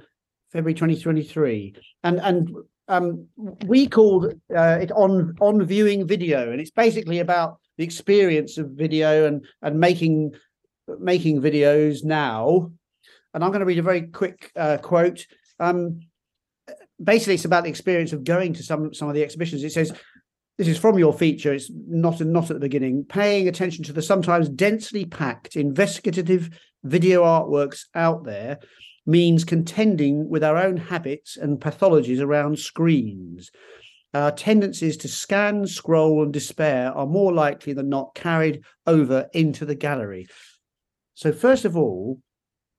[0.51, 1.75] February 2023.
[2.03, 2.49] And and
[2.87, 3.27] um,
[3.67, 8.71] we called uh, it on on viewing video, and it's basically about the experience of
[8.71, 10.33] video and and making
[10.99, 12.71] making videos now.
[13.35, 15.25] And I'm going to read a very quick uh, quote.
[15.59, 15.99] Um,
[17.01, 19.63] basically, it's about the experience of going to some some of the exhibitions.
[19.63, 19.93] It says
[20.57, 21.53] this is from your feature.
[21.53, 23.05] It's not not at the beginning.
[23.05, 26.49] Paying attention to the sometimes densely packed investigative
[26.83, 28.59] video artworks out there
[29.05, 33.51] means contending with our own habits and pathologies around screens.
[34.13, 39.65] Our tendencies to scan, scroll, and despair are more likely than not carried over into
[39.65, 40.27] the gallery.
[41.15, 42.19] So, first of all,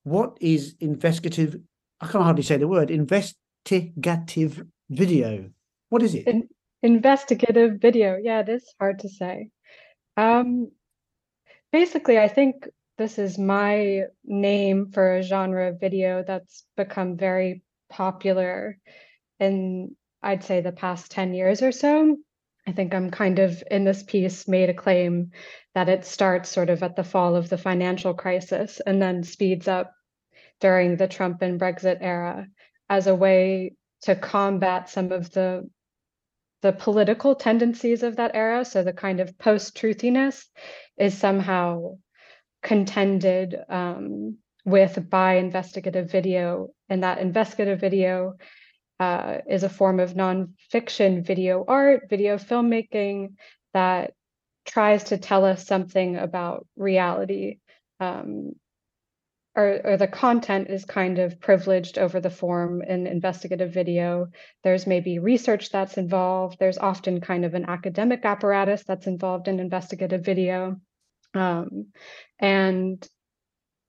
[0.05, 1.57] what is investigative?
[2.01, 5.51] I can hardly say the word investigative video.
[5.89, 6.29] What is it?
[6.29, 6.49] In-
[6.85, 8.18] investigative video.
[8.23, 9.49] Yeah, it is hard to say.
[10.18, 10.70] Um,
[11.73, 12.68] basically, I think
[12.99, 18.79] this is my name for a genre of video that's become very popular
[19.40, 22.18] in, I'd say, the past 10 years or so.
[22.66, 25.33] I think I'm kind of in this piece made a claim
[25.75, 29.68] that it starts sort of at the fall of the financial crisis and then speeds
[29.68, 29.92] up
[30.61, 32.47] during the Trump and Brexit era
[32.88, 35.68] as a way to combat some of the
[36.64, 40.46] the political tendencies of that era, so the kind of post-truthiness,
[40.96, 41.98] is somehow
[42.62, 48.37] contended um, with by investigative video, and that investigative video
[48.98, 53.35] uh, is a form of nonfiction video art, video filmmaking
[53.74, 54.14] that
[54.64, 57.58] tries to tell us something about reality
[58.00, 58.52] um,
[59.57, 64.29] or, or the content is kind of privileged over the form in investigative video.
[64.65, 66.59] There's maybe research that's involved.
[66.59, 70.77] There's often kind of an academic apparatus that's involved in investigative video.
[71.35, 71.87] Um,
[72.38, 73.07] and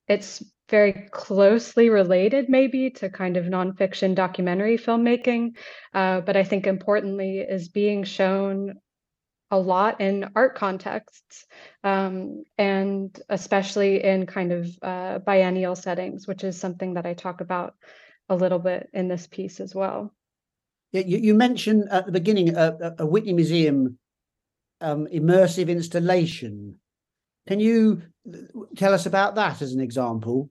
[0.07, 5.55] it's very closely related maybe to kind of nonfiction documentary filmmaking,
[5.93, 8.76] uh, but I think importantly is being shown
[9.56, 11.45] a lot in art contexts,
[11.82, 17.39] um, and especially in kind of uh, biennial settings, which is something that I talk
[17.39, 17.76] about
[18.28, 20.14] a little bit in this piece as well.
[20.91, 23.97] Yeah, you, you mentioned at the beginning a, a Whitney Museum
[24.82, 26.76] um, immersive installation.
[27.47, 28.01] Can you
[28.76, 30.49] tell us about that as an example?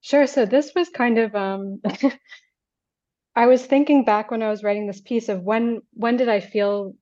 [0.00, 0.26] Sure.
[0.26, 1.82] So this was kind of um,
[3.36, 6.40] I was thinking back when I was writing this piece of when when did I
[6.40, 6.94] feel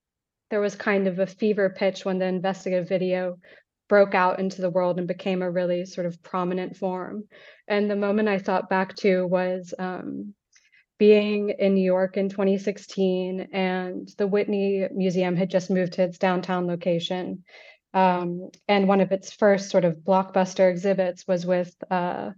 [0.50, 3.38] there was kind of a fever pitch when the investigative video
[3.88, 7.24] broke out into the world and became a really sort of prominent form.
[7.66, 10.34] And the moment I thought back to was um,
[10.98, 16.18] being in New York in 2016, and the Whitney Museum had just moved to its
[16.18, 17.44] downtown location.
[17.94, 22.30] Um, and one of its first sort of blockbuster exhibits was with uh,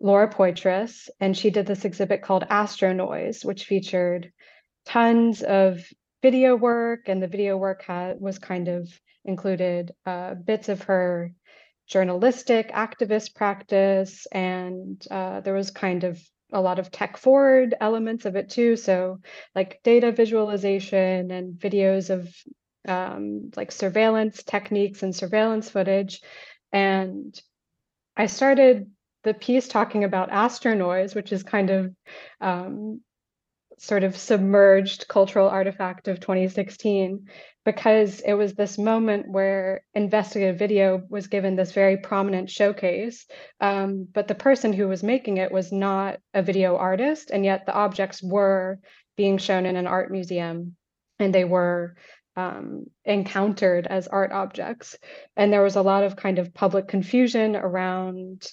[0.00, 4.30] Laura Poitras, and she did this exhibit called Astro Noise, which featured
[4.84, 5.80] tons of
[6.22, 7.84] video work, and the video work
[8.18, 8.88] was kind of
[9.24, 11.32] included uh, bits of her
[11.86, 16.20] journalistic activist practice, and uh, there was kind of
[16.52, 18.76] a lot of tech forward elements of it too.
[18.76, 19.20] So
[19.54, 22.34] like data visualization and videos of
[22.86, 26.22] um, like surveillance techniques and surveillance footage.
[26.72, 27.38] And
[28.16, 28.90] I started
[29.24, 31.94] the piece talking about astro noise, which is kind of
[32.40, 33.02] um,
[33.78, 37.26] sort of submerged cultural artifact of 2016
[37.64, 43.26] because it was this moment where investigative video was given this very prominent showcase.
[43.60, 47.66] Um, but the person who was making it was not a video artist and yet
[47.66, 48.78] the objects were
[49.16, 50.76] being shown in an art museum
[51.18, 51.96] and they were
[52.36, 54.96] um, encountered as art objects.
[55.36, 58.46] And there was a lot of kind of public confusion around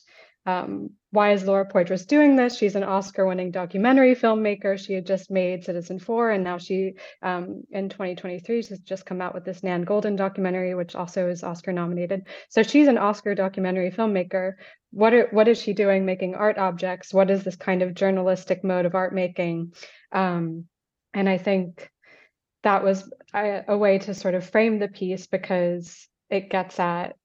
[0.46, 2.58] um, why is Laura Poitras doing this?
[2.58, 4.78] She's an Oscar-winning documentary filmmaker.
[4.78, 9.34] She had just made Citizenfour, and now she, um, in 2023, she's just come out
[9.34, 12.28] with this Nan Goldin documentary, which also is Oscar nominated.
[12.50, 14.54] So she's an Oscar documentary filmmaker.
[14.92, 17.14] What are, what is she doing making art objects?
[17.14, 19.74] What is this kind of journalistic mode of art making?
[20.12, 20.66] Um,
[21.14, 21.90] and I think
[22.64, 27.16] that was a, a way to sort of frame the piece because it gets at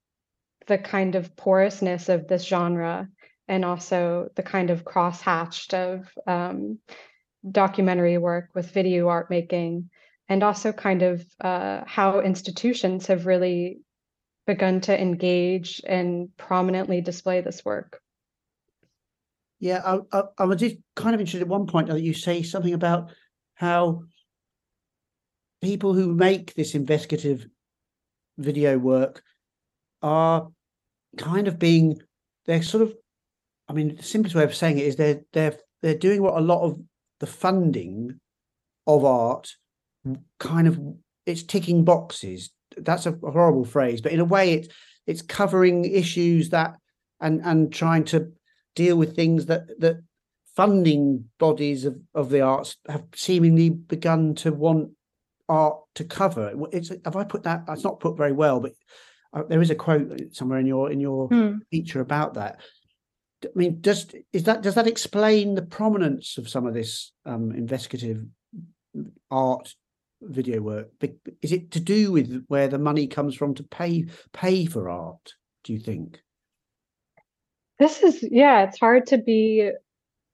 [0.70, 3.08] the kind of porousness of this genre
[3.48, 6.78] and also the kind of cross-hatched of um,
[7.50, 9.90] documentary work with video art making
[10.28, 13.80] and also kind of uh, how institutions have really
[14.46, 18.00] begun to engage and prominently display this work.
[19.58, 22.44] Yeah, I, I, I was just kind of interested at one point that you say
[22.44, 23.10] something about
[23.54, 24.04] how
[25.60, 27.44] people who make this investigative
[28.38, 29.24] video work
[30.00, 30.48] are
[31.16, 32.00] kind of being
[32.46, 32.94] they're sort of
[33.68, 36.40] I mean the simplest way of saying it is they're they're they're doing what a
[36.40, 36.80] lot of
[37.20, 38.20] the funding
[38.86, 39.48] of art
[40.38, 40.80] kind of
[41.26, 42.50] it's ticking boxes.
[42.76, 44.68] That's a horrible phrase but in a way it's
[45.06, 46.76] it's covering issues that
[47.20, 48.32] and and trying to
[48.74, 49.96] deal with things that that
[50.56, 54.90] funding bodies of, of the arts have seemingly begun to want
[55.48, 56.52] art to cover.
[56.72, 58.72] It's have i put that It's not put very well but
[59.32, 61.58] uh, there is a quote somewhere in your in your mm.
[61.70, 62.60] feature about that.
[63.44, 67.52] I mean, does is that does that explain the prominence of some of this um,
[67.52, 68.24] investigative
[69.30, 69.74] art
[70.20, 70.90] video work?
[71.42, 75.34] Is it to do with where the money comes from to pay pay for art?
[75.64, 76.20] Do you think?
[77.78, 78.64] This is yeah.
[78.64, 79.70] It's hard to be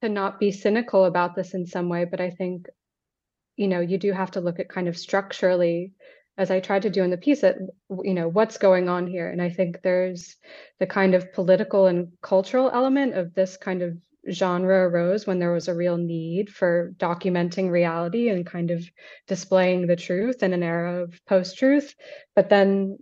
[0.03, 2.67] to not be cynical about this in some way, but I think
[3.57, 5.93] you know you do have to look at kind of structurally
[6.39, 7.57] as I tried to do in the piece, that
[8.03, 10.37] you know what's going on here, and I think there's
[10.79, 13.97] the kind of political and cultural element of this kind of
[14.31, 18.85] genre arose when there was a real need for documenting reality and kind of
[19.29, 21.95] displaying the truth in an era of post-truth.
[22.35, 22.99] But then,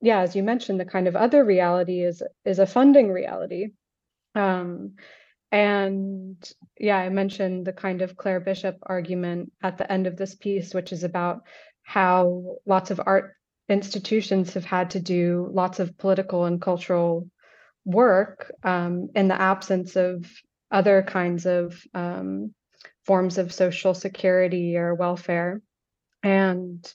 [0.00, 3.68] yeah, as you mentioned, the kind of other reality is is a funding reality.
[4.34, 4.94] Um,
[5.52, 6.36] and
[6.78, 10.74] yeah, I mentioned the kind of Claire Bishop argument at the end of this piece,
[10.74, 11.42] which is about
[11.84, 13.34] how lots of art
[13.68, 17.30] institutions have had to do lots of political and cultural
[17.84, 20.30] work um, in the absence of
[20.70, 22.52] other kinds of um,
[23.06, 25.60] forms of social security or welfare.
[26.22, 26.92] And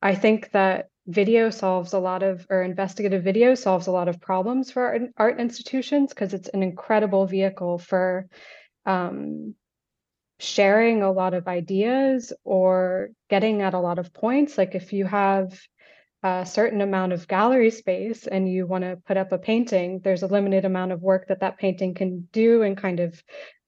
[0.00, 4.20] I think that video solves a lot of, or investigative video solves a lot of
[4.20, 8.28] problems for art, art institutions because it's an incredible vehicle for
[8.84, 9.54] um,
[10.38, 14.58] sharing a lot of ideas or getting at a lot of points.
[14.58, 15.58] Like if you have
[16.22, 20.22] a certain amount of gallery space and you want to put up a painting, there's
[20.22, 23.22] a limited amount of work that that painting can do and kind of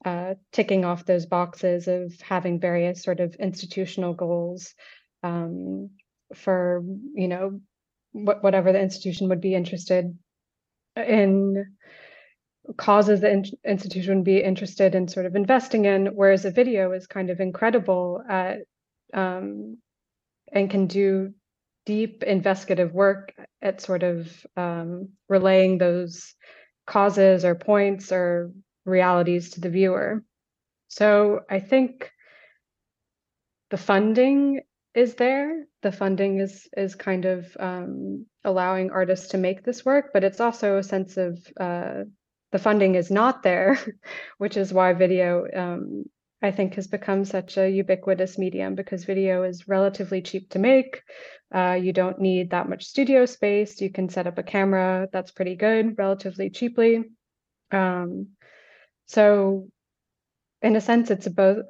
[0.05, 4.75] uh, ticking off those boxes of having various sort of institutional goals
[5.23, 5.91] um,
[6.35, 6.83] for,
[7.15, 7.61] you know,
[8.13, 10.17] wh whatever the institution would be interested
[10.97, 11.77] in
[12.77, 17.07] causes the in- institution be interested in sort of investing in, whereas a video is
[17.07, 18.59] kind of incredible at
[19.15, 19.79] um,
[20.53, 21.33] and can do
[21.87, 26.35] deep investigative work at sort of um, relaying those
[26.87, 28.53] causes or points or
[28.85, 30.23] realities to the viewer.
[30.89, 32.11] So I think
[33.71, 34.61] the funding
[34.95, 35.65] is there.
[35.83, 40.41] The funding is is kind of um, allowing artists to make this work, but it's
[40.41, 42.05] also a sense of uh,
[42.53, 43.79] the funding is not there,
[44.39, 46.05] which is why video um,
[46.41, 51.03] I think has become such a ubiquitous medium because video is relatively cheap to make.
[51.53, 53.81] Uh, you don't need that much studio space.
[53.81, 57.05] You can set up a camera that's pretty good relatively cheaply.
[57.73, 58.29] Um,
[59.07, 59.69] so,
[60.63, 61.65] in a sense, it's both.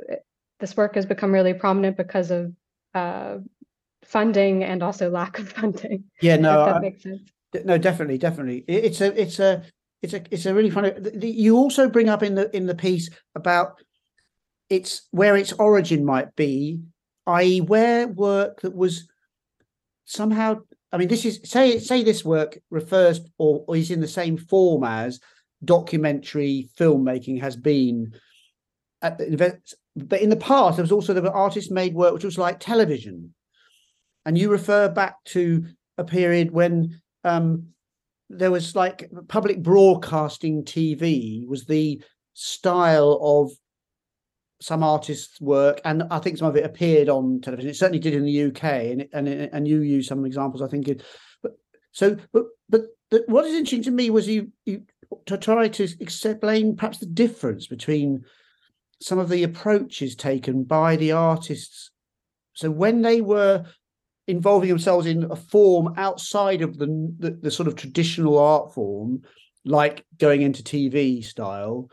[0.61, 2.53] This work has become really prominent because of
[2.95, 3.39] uh,
[4.05, 6.05] funding and also lack of funding.
[6.21, 7.31] Yeah, no, that I, makes sense.
[7.65, 8.65] No, definitely, definitely.
[8.69, 9.63] It's a, it's a,
[10.03, 10.93] it's a, it's a really funny.
[11.21, 13.81] You also bring up in the in the piece about
[14.71, 16.81] its where its origin might be,
[17.27, 19.09] i.e., where work that was
[20.05, 20.61] somehow.
[20.93, 24.37] I mean, this is say say this work refers or, or is in the same
[24.37, 25.21] form as
[25.65, 28.15] documentary filmmaking has been
[29.03, 29.75] at the event.
[29.97, 33.35] But in the past, there was also the artist made work which was like television.
[34.25, 35.65] And you refer back to
[35.97, 37.69] a period when um,
[38.31, 42.03] there was like public broadcasting TV was the
[42.35, 43.51] style of
[44.61, 47.71] some artists' work, and I think some of it appeared on television.
[47.71, 50.63] It certainly did in the UK, and and and you use some examples.
[50.63, 50.89] I think,
[51.43, 51.53] but
[51.93, 54.83] so but but the, what is interesting to me was you you
[55.27, 58.25] to try to explain perhaps the difference between
[59.01, 61.91] some of the approaches taken by the artists.
[62.53, 63.65] So when they were
[64.29, 66.87] involving themselves in a form outside of the,
[67.19, 69.23] the, the sort of traditional art form,
[69.65, 71.91] like going into TV style,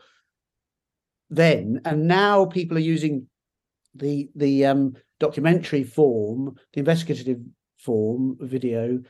[1.30, 3.26] then and now people are using
[3.94, 7.40] the the um, documentary form, the investigative
[7.78, 9.00] form, video.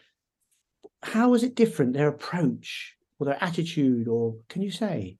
[1.02, 1.92] How is it different?
[1.92, 5.18] Their approach or their attitude, or can you say?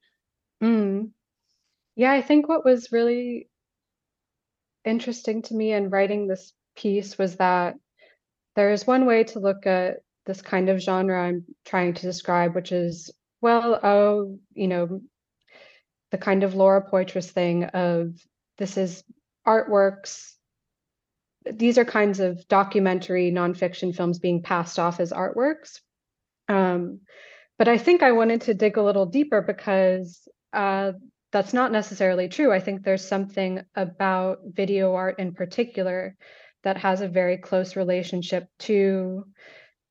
[0.63, 1.11] Mm.
[1.97, 3.49] Yeah, I think what was really
[4.85, 7.75] interesting to me in writing this piece was that
[8.57, 12.55] there is one way to look at this kind of genre I'm trying to describe,
[12.55, 15.01] which is, well, oh, you know,
[16.11, 18.15] the kind of Laura Poitras thing of
[18.59, 19.05] this is
[19.47, 20.33] artworks.
[21.45, 25.81] These are kinds of documentary nonfiction films being passed off as artworks.
[26.49, 27.01] Um,
[27.59, 30.93] but I think I wanted to dig a little deeper because uh,
[31.31, 32.53] that's not necessarily true.
[32.53, 36.17] I think there's something about video art in particular
[36.67, 39.25] that has a very close relationship to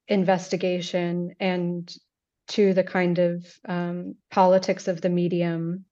[0.09, 1.89] investigation and
[2.49, 5.85] to the kind of um, politics of the medium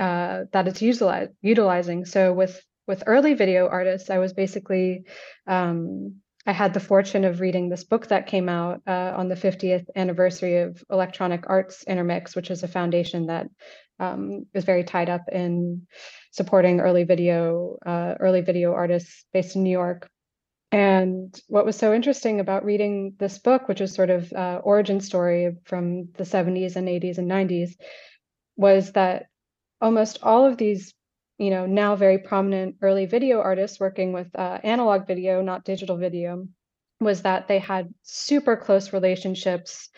[0.00, 2.04] uh, that it's utilize, utilizing.
[2.04, 5.04] So with with early video artists, I was basically
[5.46, 9.36] um, I had the fortune of reading this book that came out uh, on the
[9.36, 13.46] 50th anniversary of Electronic Arts Intermix, which is a foundation that
[14.02, 15.86] um, is very tied up in
[16.32, 20.08] supporting early video uh, early video artists based in New York.
[20.72, 25.00] And what was so interesting about reading this book, which is sort of uh, origin
[25.00, 27.72] story from the 70s and 80s and 90s,
[28.56, 29.26] was that
[29.80, 30.94] almost all of these
[31.38, 35.96] you know now very prominent early video artists working with uh, analog video not digital
[35.96, 36.46] video
[37.00, 39.88] was that they had super close relationships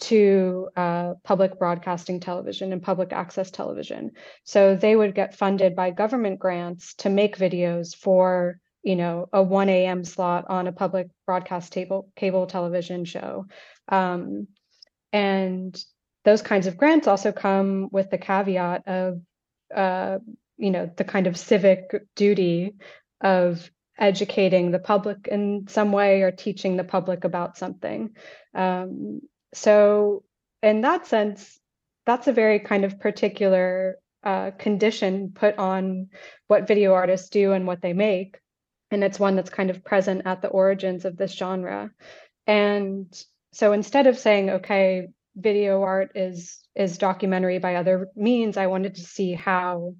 [0.00, 4.10] to uh, public broadcasting television and public access television.
[4.44, 9.42] So they would get funded by government grants to make videos for you know a
[9.42, 13.46] 1 a.m slot on a public broadcast table cable television show.
[13.88, 14.48] Um,
[15.12, 15.82] and
[16.24, 19.20] those kinds of grants also come with the caveat of
[19.74, 20.18] uh,
[20.56, 22.74] you know the kind of civic duty
[23.20, 28.10] of educating the public in some way or teaching the public about something.
[28.54, 29.20] Um,
[29.54, 30.22] so
[30.62, 31.58] in that sense
[32.06, 36.08] that's a very kind of particular uh, condition put on
[36.48, 38.38] what video artists do and what they make
[38.90, 41.90] and it's one that's kind of present at the origins of this genre
[42.46, 48.66] and so instead of saying okay video art is is documentary by other means, I
[48.66, 49.94] wanted to see how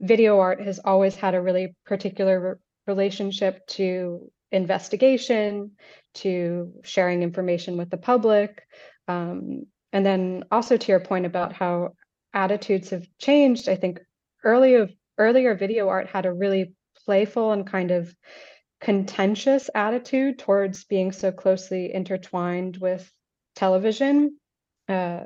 [0.00, 2.54] video art has always had a really particular re-
[2.86, 5.72] relationship to investigation,
[6.14, 8.62] to sharing information with the public.
[9.08, 11.94] Um, and then also to your point about how
[12.32, 14.00] attitudes have changed, I think
[14.42, 14.88] earlier
[15.18, 16.74] earlier video art had a really
[17.04, 18.14] playful and kind of
[18.80, 23.10] contentious attitude towards being so closely intertwined with
[23.54, 24.36] television.
[24.88, 25.20] Uh,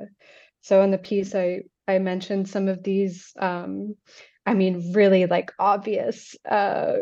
[0.61, 3.95] so in the piece, I I mentioned some of these, um,
[4.45, 6.97] I mean, really like obvious uh,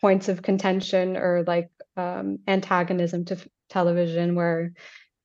[0.00, 3.38] points of contention or like um, antagonism to
[3.70, 4.72] television, where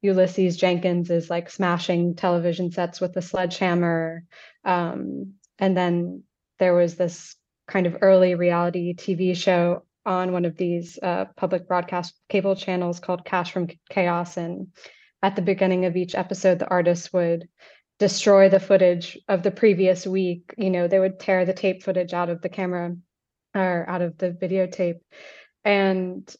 [0.01, 4.23] Ulysses Jenkins is like smashing television sets with a sledgehammer.
[4.63, 6.23] Um, and then
[6.59, 7.35] there was this
[7.67, 12.99] kind of early reality TV show on one of these uh, public broadcast cable channels
[12.99, 14.37] called Cash from Chaos.
[14.37, 14.67] And
[15.21, 17.49] at the beginning of each episode, the artist would
[17.99, 20.53] destroy the footage of the previous week.
[20.57, 22.95] You know, they would tear the tape footage out of the camera
[23.55, 24.99] or out of the videotape.
[25.65, 26.33] And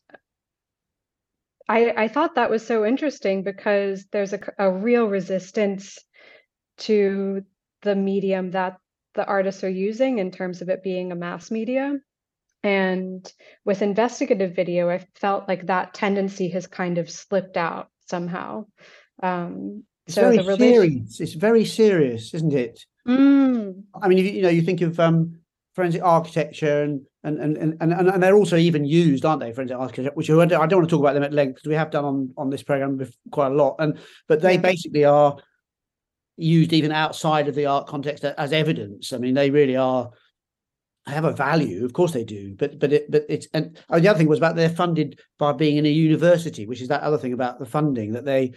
[1.70, 5.98] I, I thought that was so interesting because there's a, a real resistance
[6.80, 7.44] to
[7.82, 8.78] the medium that
[9.16, 11.98] the artists are using in terms of it being a mass media.
[12.64, 13.32] And
[13.66, 18.66] with investigative video, I felt like that tendency has kind of slipped out somehow.
[19.22, 21.20] Um, it's so very relation- serious.
[21.20, 22.86] It's very serious, isn't it?
[23.08, 23.84] Mm.
[24.02, 25.40] I mean, you, you know, you think of um,
[25.76, 29.52] forensic architecture and and, and and and they're also even used, aren't they?
[29.52, 31.92] Forensic architecture, which I don't, want to talk about them at length because we have
[31.92, 33.76] done on on this program quite a lot.
[33.80, 35.38] And but they basically are
[36.38, 39.12] used even outside of the art context as evidence.
[39.12, 40.12] I mean, they really are
[41.08, 42.54] have a value, of course they do.
[42.56, 45.54] But but it but it's and oh, the other thing was about they're funded by
[45.54, 48.54] being in a university, which is that other thing about the funding that they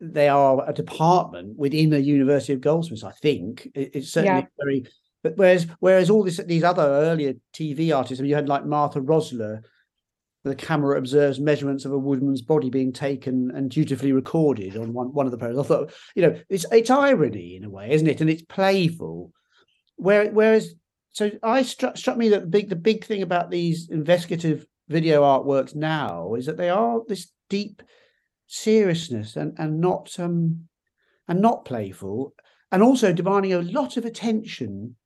[0.00, 3.04] they are a department within the University of Goldsmiths.
[3.04, 4.46] I think it, it's certainly yeah.
[4.62, 4.84] very.
[5.22, 8.66] But whereas whereas all this these other earlier TV artists, I mean, you had like
[8.66, 9.62] Martha Rosler,
[10.44, 15.12] the camera observes measurements of a woman's body being taken and dutifully recorded on one,
[15.12, 15.64] one of the photos.
[15.64, 18.20] I thought, you know, it's it's irony in a way, isn't it?
[18.20, 19.32] And it's playful.
[19.96, 20.74] Where, whereas,
[21.12, 25.22] so I struck struck me that the big the big thing about these investigative video
[25.22, 27.82] artworks now is that they are this deep
[28.48, 30.68] seriousness and and not um
[31.28, 32.34] and not playful
[32.70, 34.96] and also demanding a lot of attention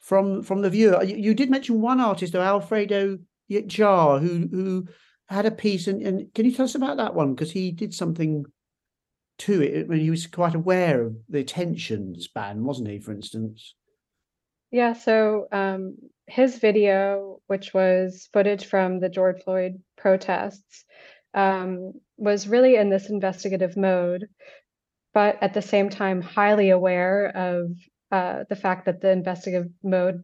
[0.00, 1.02] from from the viewer.
[1.02, 3.18] You, you did mention one artist though alfredo
[3.50, 4.88] jaar who who
[5.28, 7.34] had a piece and, and can you tell us about that one?
[7.34, 8.44] Because he did something
[9.38, 13.12] to it I mean, he was quite aware of the attention span wasn't he for
[13.12, 13.74] instance?
[14.70, 15.96] Yeah so um
[16.26, 20.84] his video which was footage from the george floyd protests
[21.34, 24.28] um, was really in this investigative mode,
[25.14, 27.70] but at the same time, highly aware of
[28.10, 30.22] uh, the fact that the investigative mode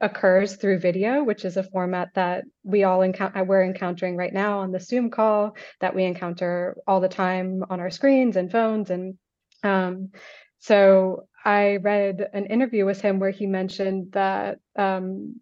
[0.00, 4.58] occurs through video, which is a format that we all encounter we're encountering right now
[4.58, 8.90] on the Zoom call that we encounter all the time on our screens and phones.
[8.90, 9.16] And
[9.62, 10.10] um,
[10.58, 15.40] so I read an interview with him where he mentioned that um,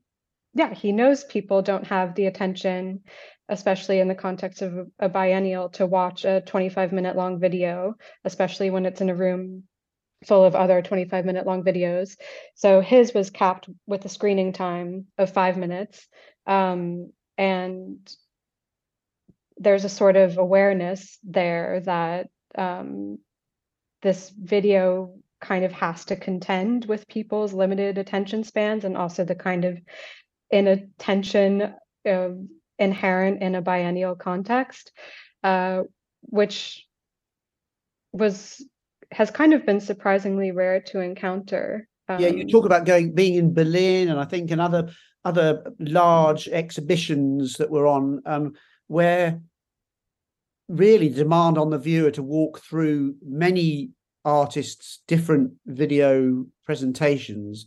[0.54, 3.00] yeah, he knows people don't have the attention
[3.48, 7.94] especially in the context of a biennial, to watch a 25 minute long video,
[8.24, 9.64] especially when it's in a room
[10.26, 12.16] full of other 25 minute long videos.
[12.54, 16.06] So his was capped with a screening time of five minutes.
[16.46, 17.98] Um, and
[19.58, 23.18] there's a sort of awareness there that um,
[24.02, 29.34] this video kind of has to contend with people's limited attention spans and also the
[29.34, 29.78] kind of
[30.50, 31.74] inattention
[32.78, 34.92] inherent in a biennial context,
[35.42, 35.82] uh,
[36.20, 36.86] which
[38.12, 38.64] was
[39.12, 41.88] has kind of been surprisingly rare to encounter.
[42.08, 44.90] Um, yeah, you talk about going being in Berlin, and I think in other
[45.24, 48.54] other large exhibitions that were on, um,
[48.88, 49.40] where
[50.68, 53.90] really demand on the viewer to walk through many
[54.24, 57.66] artists' different video presentations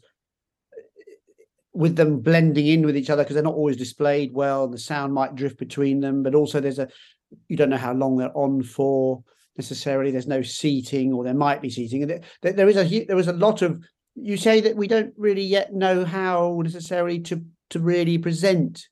[1.73, 4.67] with them blending in with each other because they're not always displayed well.
[4.67, 6.87] The sound might drift between them, but also there's a
[7.47, 9.23] you don't know how long they're on for
[9.57, 10.11] necessarily.
[10.11, 13.33] There's no seating, or there might be seating, and there, is a there was a
[13.33, 13.83] lot of.
[14.15, 18.87] You say that we don't really yet know how necessarily to to really present,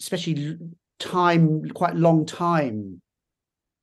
[0.00, 0.56] especially
[0.98, 3.00] time quite long time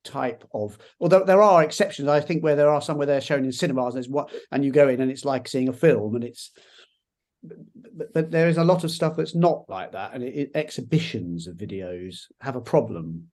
[0.04, 3.44] type of although there are exceptions i think where there are some where they're shown
[3.44, 6.14] in cinemas and there's what and you go in and it's like seeing a film
[6.14, 6.52] and it's
[7.42, 10.50] but, but there is a lot of stuff that's not like that, and it, it,
[10.54, 13.30] exhibitions of videos have a problem.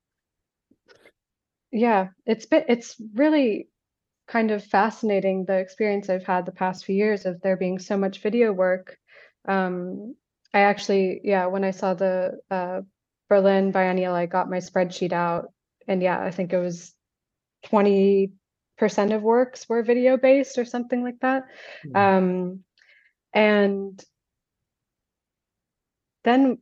[1.78, 3.67] Yeah, it's been, it's really
[4.30, 7.97] kind of fascinating the experience I've had the past few years of there being so
[7.97, 8.97] much video work.
[9.45, 10.15] Um,
[10.53, 12.82] I actually, yeah, when I saw the uh,
[13.28, 15.51] Berlin Biennial, I got my spreadsheet out,
[15.86, 16.93] and yeah, I think it was
[17.65, 18.32] twenty
[18.78, 21.43] percent of works were video based or something like that.
[21.86, 21.97] Mm.
[21.97, 22.59] Um,
[23.34, 24.01] and
[26.23, 26.59] then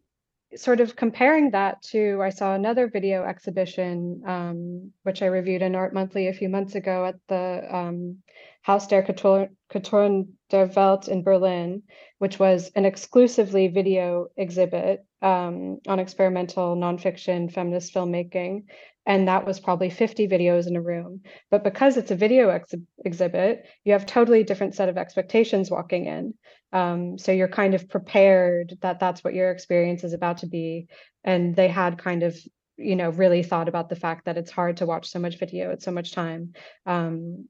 [0.56, 5.76] sort of comparing that to, I saw another video exhibition, um, which I reviewed in
[5.76, 8.20] Art Monthly a few months ago at the um,
[8.66, 11.84] Haus der Kulturen der Welt in Berlin,
[12.20, 18.64] which was an exclusively video exhibit um, on experimental nonfiction feminist filmmaking.
[19.06, 21.22] And that was probably 50 videos in a room.
[21.51, 22.74] But because it's a video ex
[23.04, 26.34] exhibit, you have totally different set of expectations walking in.
[26.72, 30.88] Um, so you're kind of prepared that that's what your experience is about to be.
[31.24, 32.38] And they had kind of,
[32.78, 35.72] you know, really thought about the fact that it's hard to watch so much video
[35.72, 36.54] at so much time.
[36.86, 37.47] Um,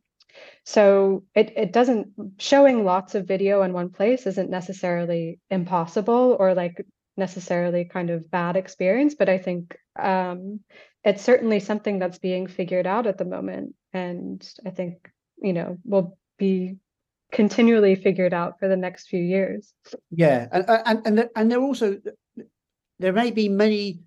[0.65, 2.07] so it, it doesn't
[2.39, 6.85] showing lots of video in one place isn't necessarily impossible or like
[7.17, 10.61] necessarily kind of bad experience, but I think um,
[11.03, 13.75] it's certainly something that's being figured out at the moment.
[13.91, 16.77] And I think, you know, will be
[17.31, 19.73] continually figured out for the next few years.
[20.11, 20.47] Yeah.
[20.51, 21.97] And, and, and, and there also,
[22.99, 23.99] there may be many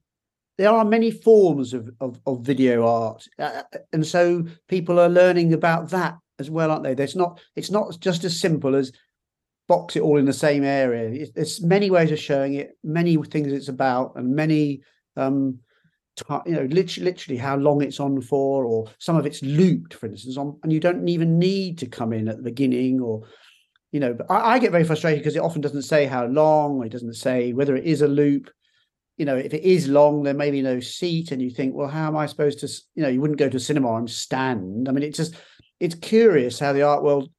[0.58, 5.52] there are many forms of, of, of video art uh, and so people are learning
[5.52, 8.90] about that as well aren't they there's not it's not just as simple as
[9.68, 13.52] box it all in the same area there's many ways of showing it many things
[13.52, 14.80] it's about and many
[15.16, 15.58] um
[16.46, 20.06] you know literally, literally how long it's on for or some of it's looped for
[20.06, 23.22] instance on and you don't even need to come in at the beginning or
[23.92, 26.86] you know I, I get very frustrated because it often doesn't say how long or
[26.86, 28.50] it doesn't say whether it is a loop.
[29.18, 31.88] You know if it is long there may be no seat and you think well
[31.88, 34.88] how am i supposed to you know you wouldn't go to a cinema and stand.
[34.88, 35.34] I mean it's just
[35.80, 37.30] it's curious how the art world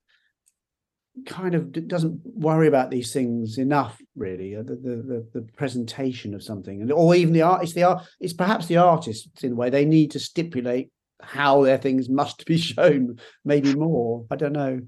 [1.25, 6.43] kind of doesn't worry about these things enough really uh, the, the the, presentation of
[6.43, 6.81] something.
[6.81, 9.69] And or even the art it's the art it's perhaps the artists in a way
[9.69, 10.91] they need to stipulate
[11.21, 14.25] how their things must be shown maybe more.
[14.31, 14.81] I don't know.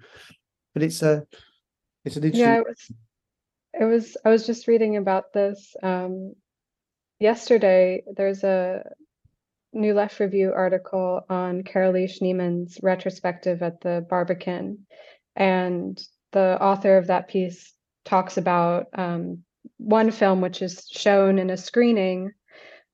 [0.73, 1.25] But it's a
[2.05, 2.91] it's an interesting yeah it was,
[3.73, 6.33] it was i was just reading about this um
[7.19, 8.03] yesterday.
[8.15, 8.83] There's a
[9.73, 14.85] new left review article on carolee schneemann's retrospective at the barbican.
[15.35, 16.01] And
[16.31, 17.73] the author of that piece
[18.05, 19.43] talks about um,
[19.77, 22.31] one film which is shown in a screening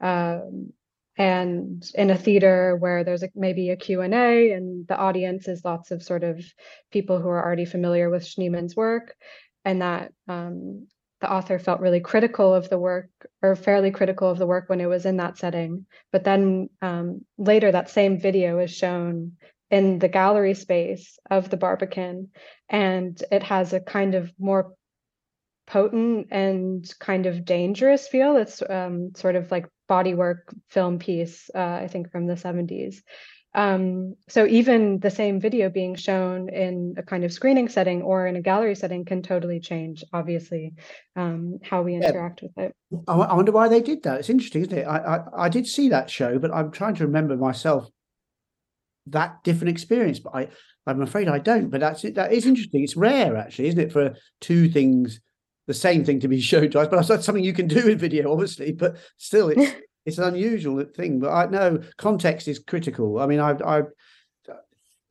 [0.01, 0.71] um,
[1.17, 5.91] and in a theater where there's a, maybe a q&a and the audience is lots
[5.91, 6.43] of sort of
[6.91, 9.15] people who are already familiar with schneemann's work.
[9.63, 10.87] And that um,
[11.21, 13.09] the author felt really critical of the work
[13.41, 15.85] or fairly critical of the work when it was in that setting.
[16.11, 19.33] But then um, later that same video is shown
[19.71, 22.29] in the gallery space of the Barbican,
[22.69, 24.73] and it has a kind of more
[25.67, 28.37] potent and kind of dangerous feel.
[28.37, 32.97] It's um, sort of like bodywork film piece, uh, I think from the 70s.
[33.55, 38.27] Um, so even the same video being shown in a kind of screening setting or
[38.27, 40.73] in a gallery setting can totally change, obviously,
[41.15, 42.49] um, how we interact yeah.
[42.57, 42.75] with it.
[43.07, 44.19] I, wonder why they did that.
[44.19, 44.83] It's interesting, isn't it?
[44.83, 47.89] I, I, I did see that show, but I'm trying to remember myself
[49.07, 50.19] that different experience.
[50.19, 50.47] But I,
[50.87, 51.69] I'm afraid I don't.
[51.69, 52.15] But that's it.
[52.15, 52.83] That is interesting.
[52.83, 55.19] It's rare, actually, isn't it, for two things,
[55.67, 56.87] the same thing to be shown twice.
[56.87, 58.71] But that's something you can do in video, obviously.
[58.71, 59.73] But still, it's
[60.05, 61.19] it's an unusual thing.
[61.19, 63.19] But I know context is critical.
[63.19, 63.81] I mean, I I.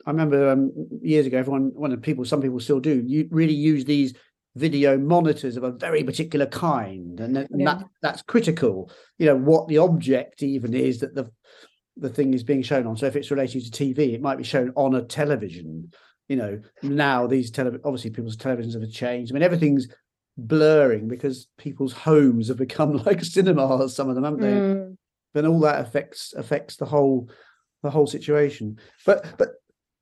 [0.07, 0.71] I remember um,
[1.01, 4.13] years ago, everyone, one of the people, some people still do, you really use these
[4.57, 7.65] video monitors of a very particular kind, and, and yeah.
[7.65, 8.91] that that's critical.
[9.19, 11.31] You know what the object even is that the
[11.97, 12.97] the thing is being shown on.
[12.97, 15.93] So if it's related to TV, it might be shown on a television.
[16.29, 19.31] You know, now these tele obviously people's televisions have changed.
[19.31, 19.89] I mean, everything's
[20.37, 23.95] blurring because people's homes have become like cinemas.
[23.95, 24.53] Some of them, haven't they?
[24.53, 24.97] Mm.
[25.35, 27.29] Then all that affects affects the whole
[27.83, 28.79] the whole situation.
[29.05, 29.51] But but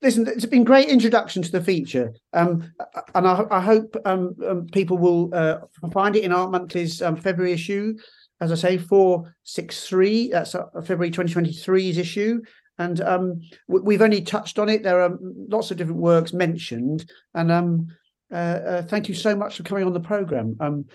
[0.00, 2.72] listen, it's been great introduction to the feature, um,
[3.14, 5.58] and I, I hope um, um, people will uh,
[5.92, 7.96] find it in Art Monthly's um, February issue
[8.42, 10.30] as I say, 463.
[10.30, 12.42] That's uh, February 2023's issue.
[12.76, 14.82] And um, we've only touched on it.
[14.82, 17.08] There are lots of different works mentioned.
[17.34, 17.86] And um,
[18.32, 20.56] uh, uh, thank you so much for coming on the program.
[20.58, 20.86] Um,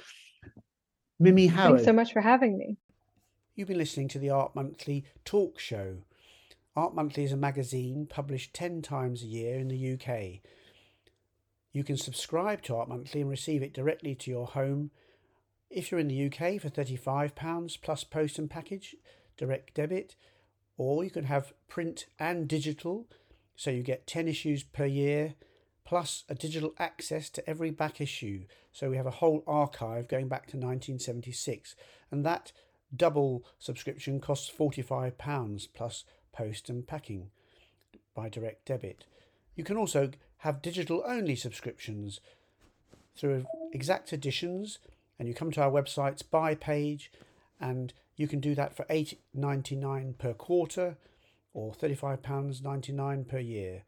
[1.19, 1.77] Mimi Howard.
[1.77, 2.75] Thanks so much for having me.
[3.55, 5.99] You've been listening to the Art Monthly talk show.
[6.75, 10.41] Art Monthly is a magazine published 10 times a year in the UK.
[11.71, 14.91] You can subscribe to Art Monthly and receive it directly to your home
[15.69, 18.95] if you're in the UK for £35 plus post and package,
[19.37, 20.15] direct debit,
[20.77, 23.07] or you can have print and digital,
[23.55, 25.35] so you get 10 issues per year,
[25.85, 28.43] plus a digital access to every back issue.
[28.71, 31.75] So we have a whole archive going back to 1976,
[32.11, 32.51] and that
[32.95, 37.29] double subscription costs £45 plus post and packing
[38.13, 39.05] by direct debit.
[39.55, 42.19] You can also have digital only subscriptions
[43.15, 44.79] through exact editions
[45.19, 47.11] and you come to our website's buy page
[47.59, 50.97] and you can do that for eight ninety nine per quarter
[51.57, 53.81] or £35.99 per year.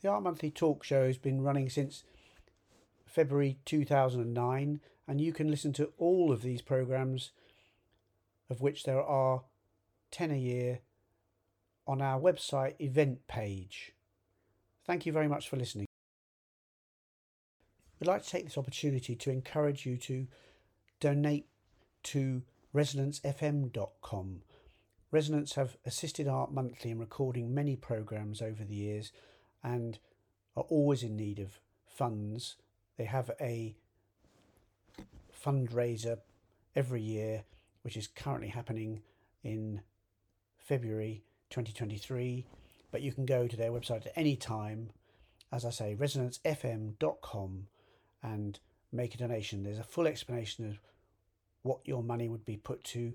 [0.00, 2.02] The Art Monthly talk show has been running since
[3.06, 7.32] February 2009, and you can listen to all of these programs,
[8.48, 9.42] of which there are
[10.12, 10.80] 10 a year,
[11.86, 13.92] on our website event page.
[14.86, 15.86] Thank you very much for listening.
[18.04, 20.26] We'd like to take this opportunity to encourage you to
[21.00, 21.46] donate
[22.02, 22.42] to
[22.74, 24.42] resonancefm.com.
[25.10, 29.10] Resonance have assisted Art Monthly in recording many programs over the years
[29.62, 29.98] and
[30.54, 32.56] are always in need of funds.
[32.98, 33.74] They have a
[35.42, 36.18] fundraiser
[36.76, 37.44] every year,
[37.80, 39.00] which is currently happening
[39.42, 39.80] in
[40.58, 42.44] February 2023.
[42.90, 44.90] But you can go to their website at any time,
[45.50, 47.68] as I say, resonancefm.com,
[48.24, 48.58] and
[48.90, 49.62] make a donation.
[49.62, 50.80] There's a full explanation of
[51.62, 53.12] what your money would be put to.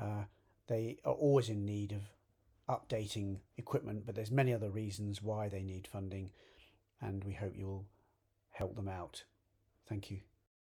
[0.00, 0.24] Uh,
[0.66, 2.02] they are always in need of
[2.68, 6.30] updating equipment, but there's many other reasons why they need funding,
[7.00, 7.86] and we hope you'll
[8.50, 9.24] help them out.
[9.88, 10.20] Thank you.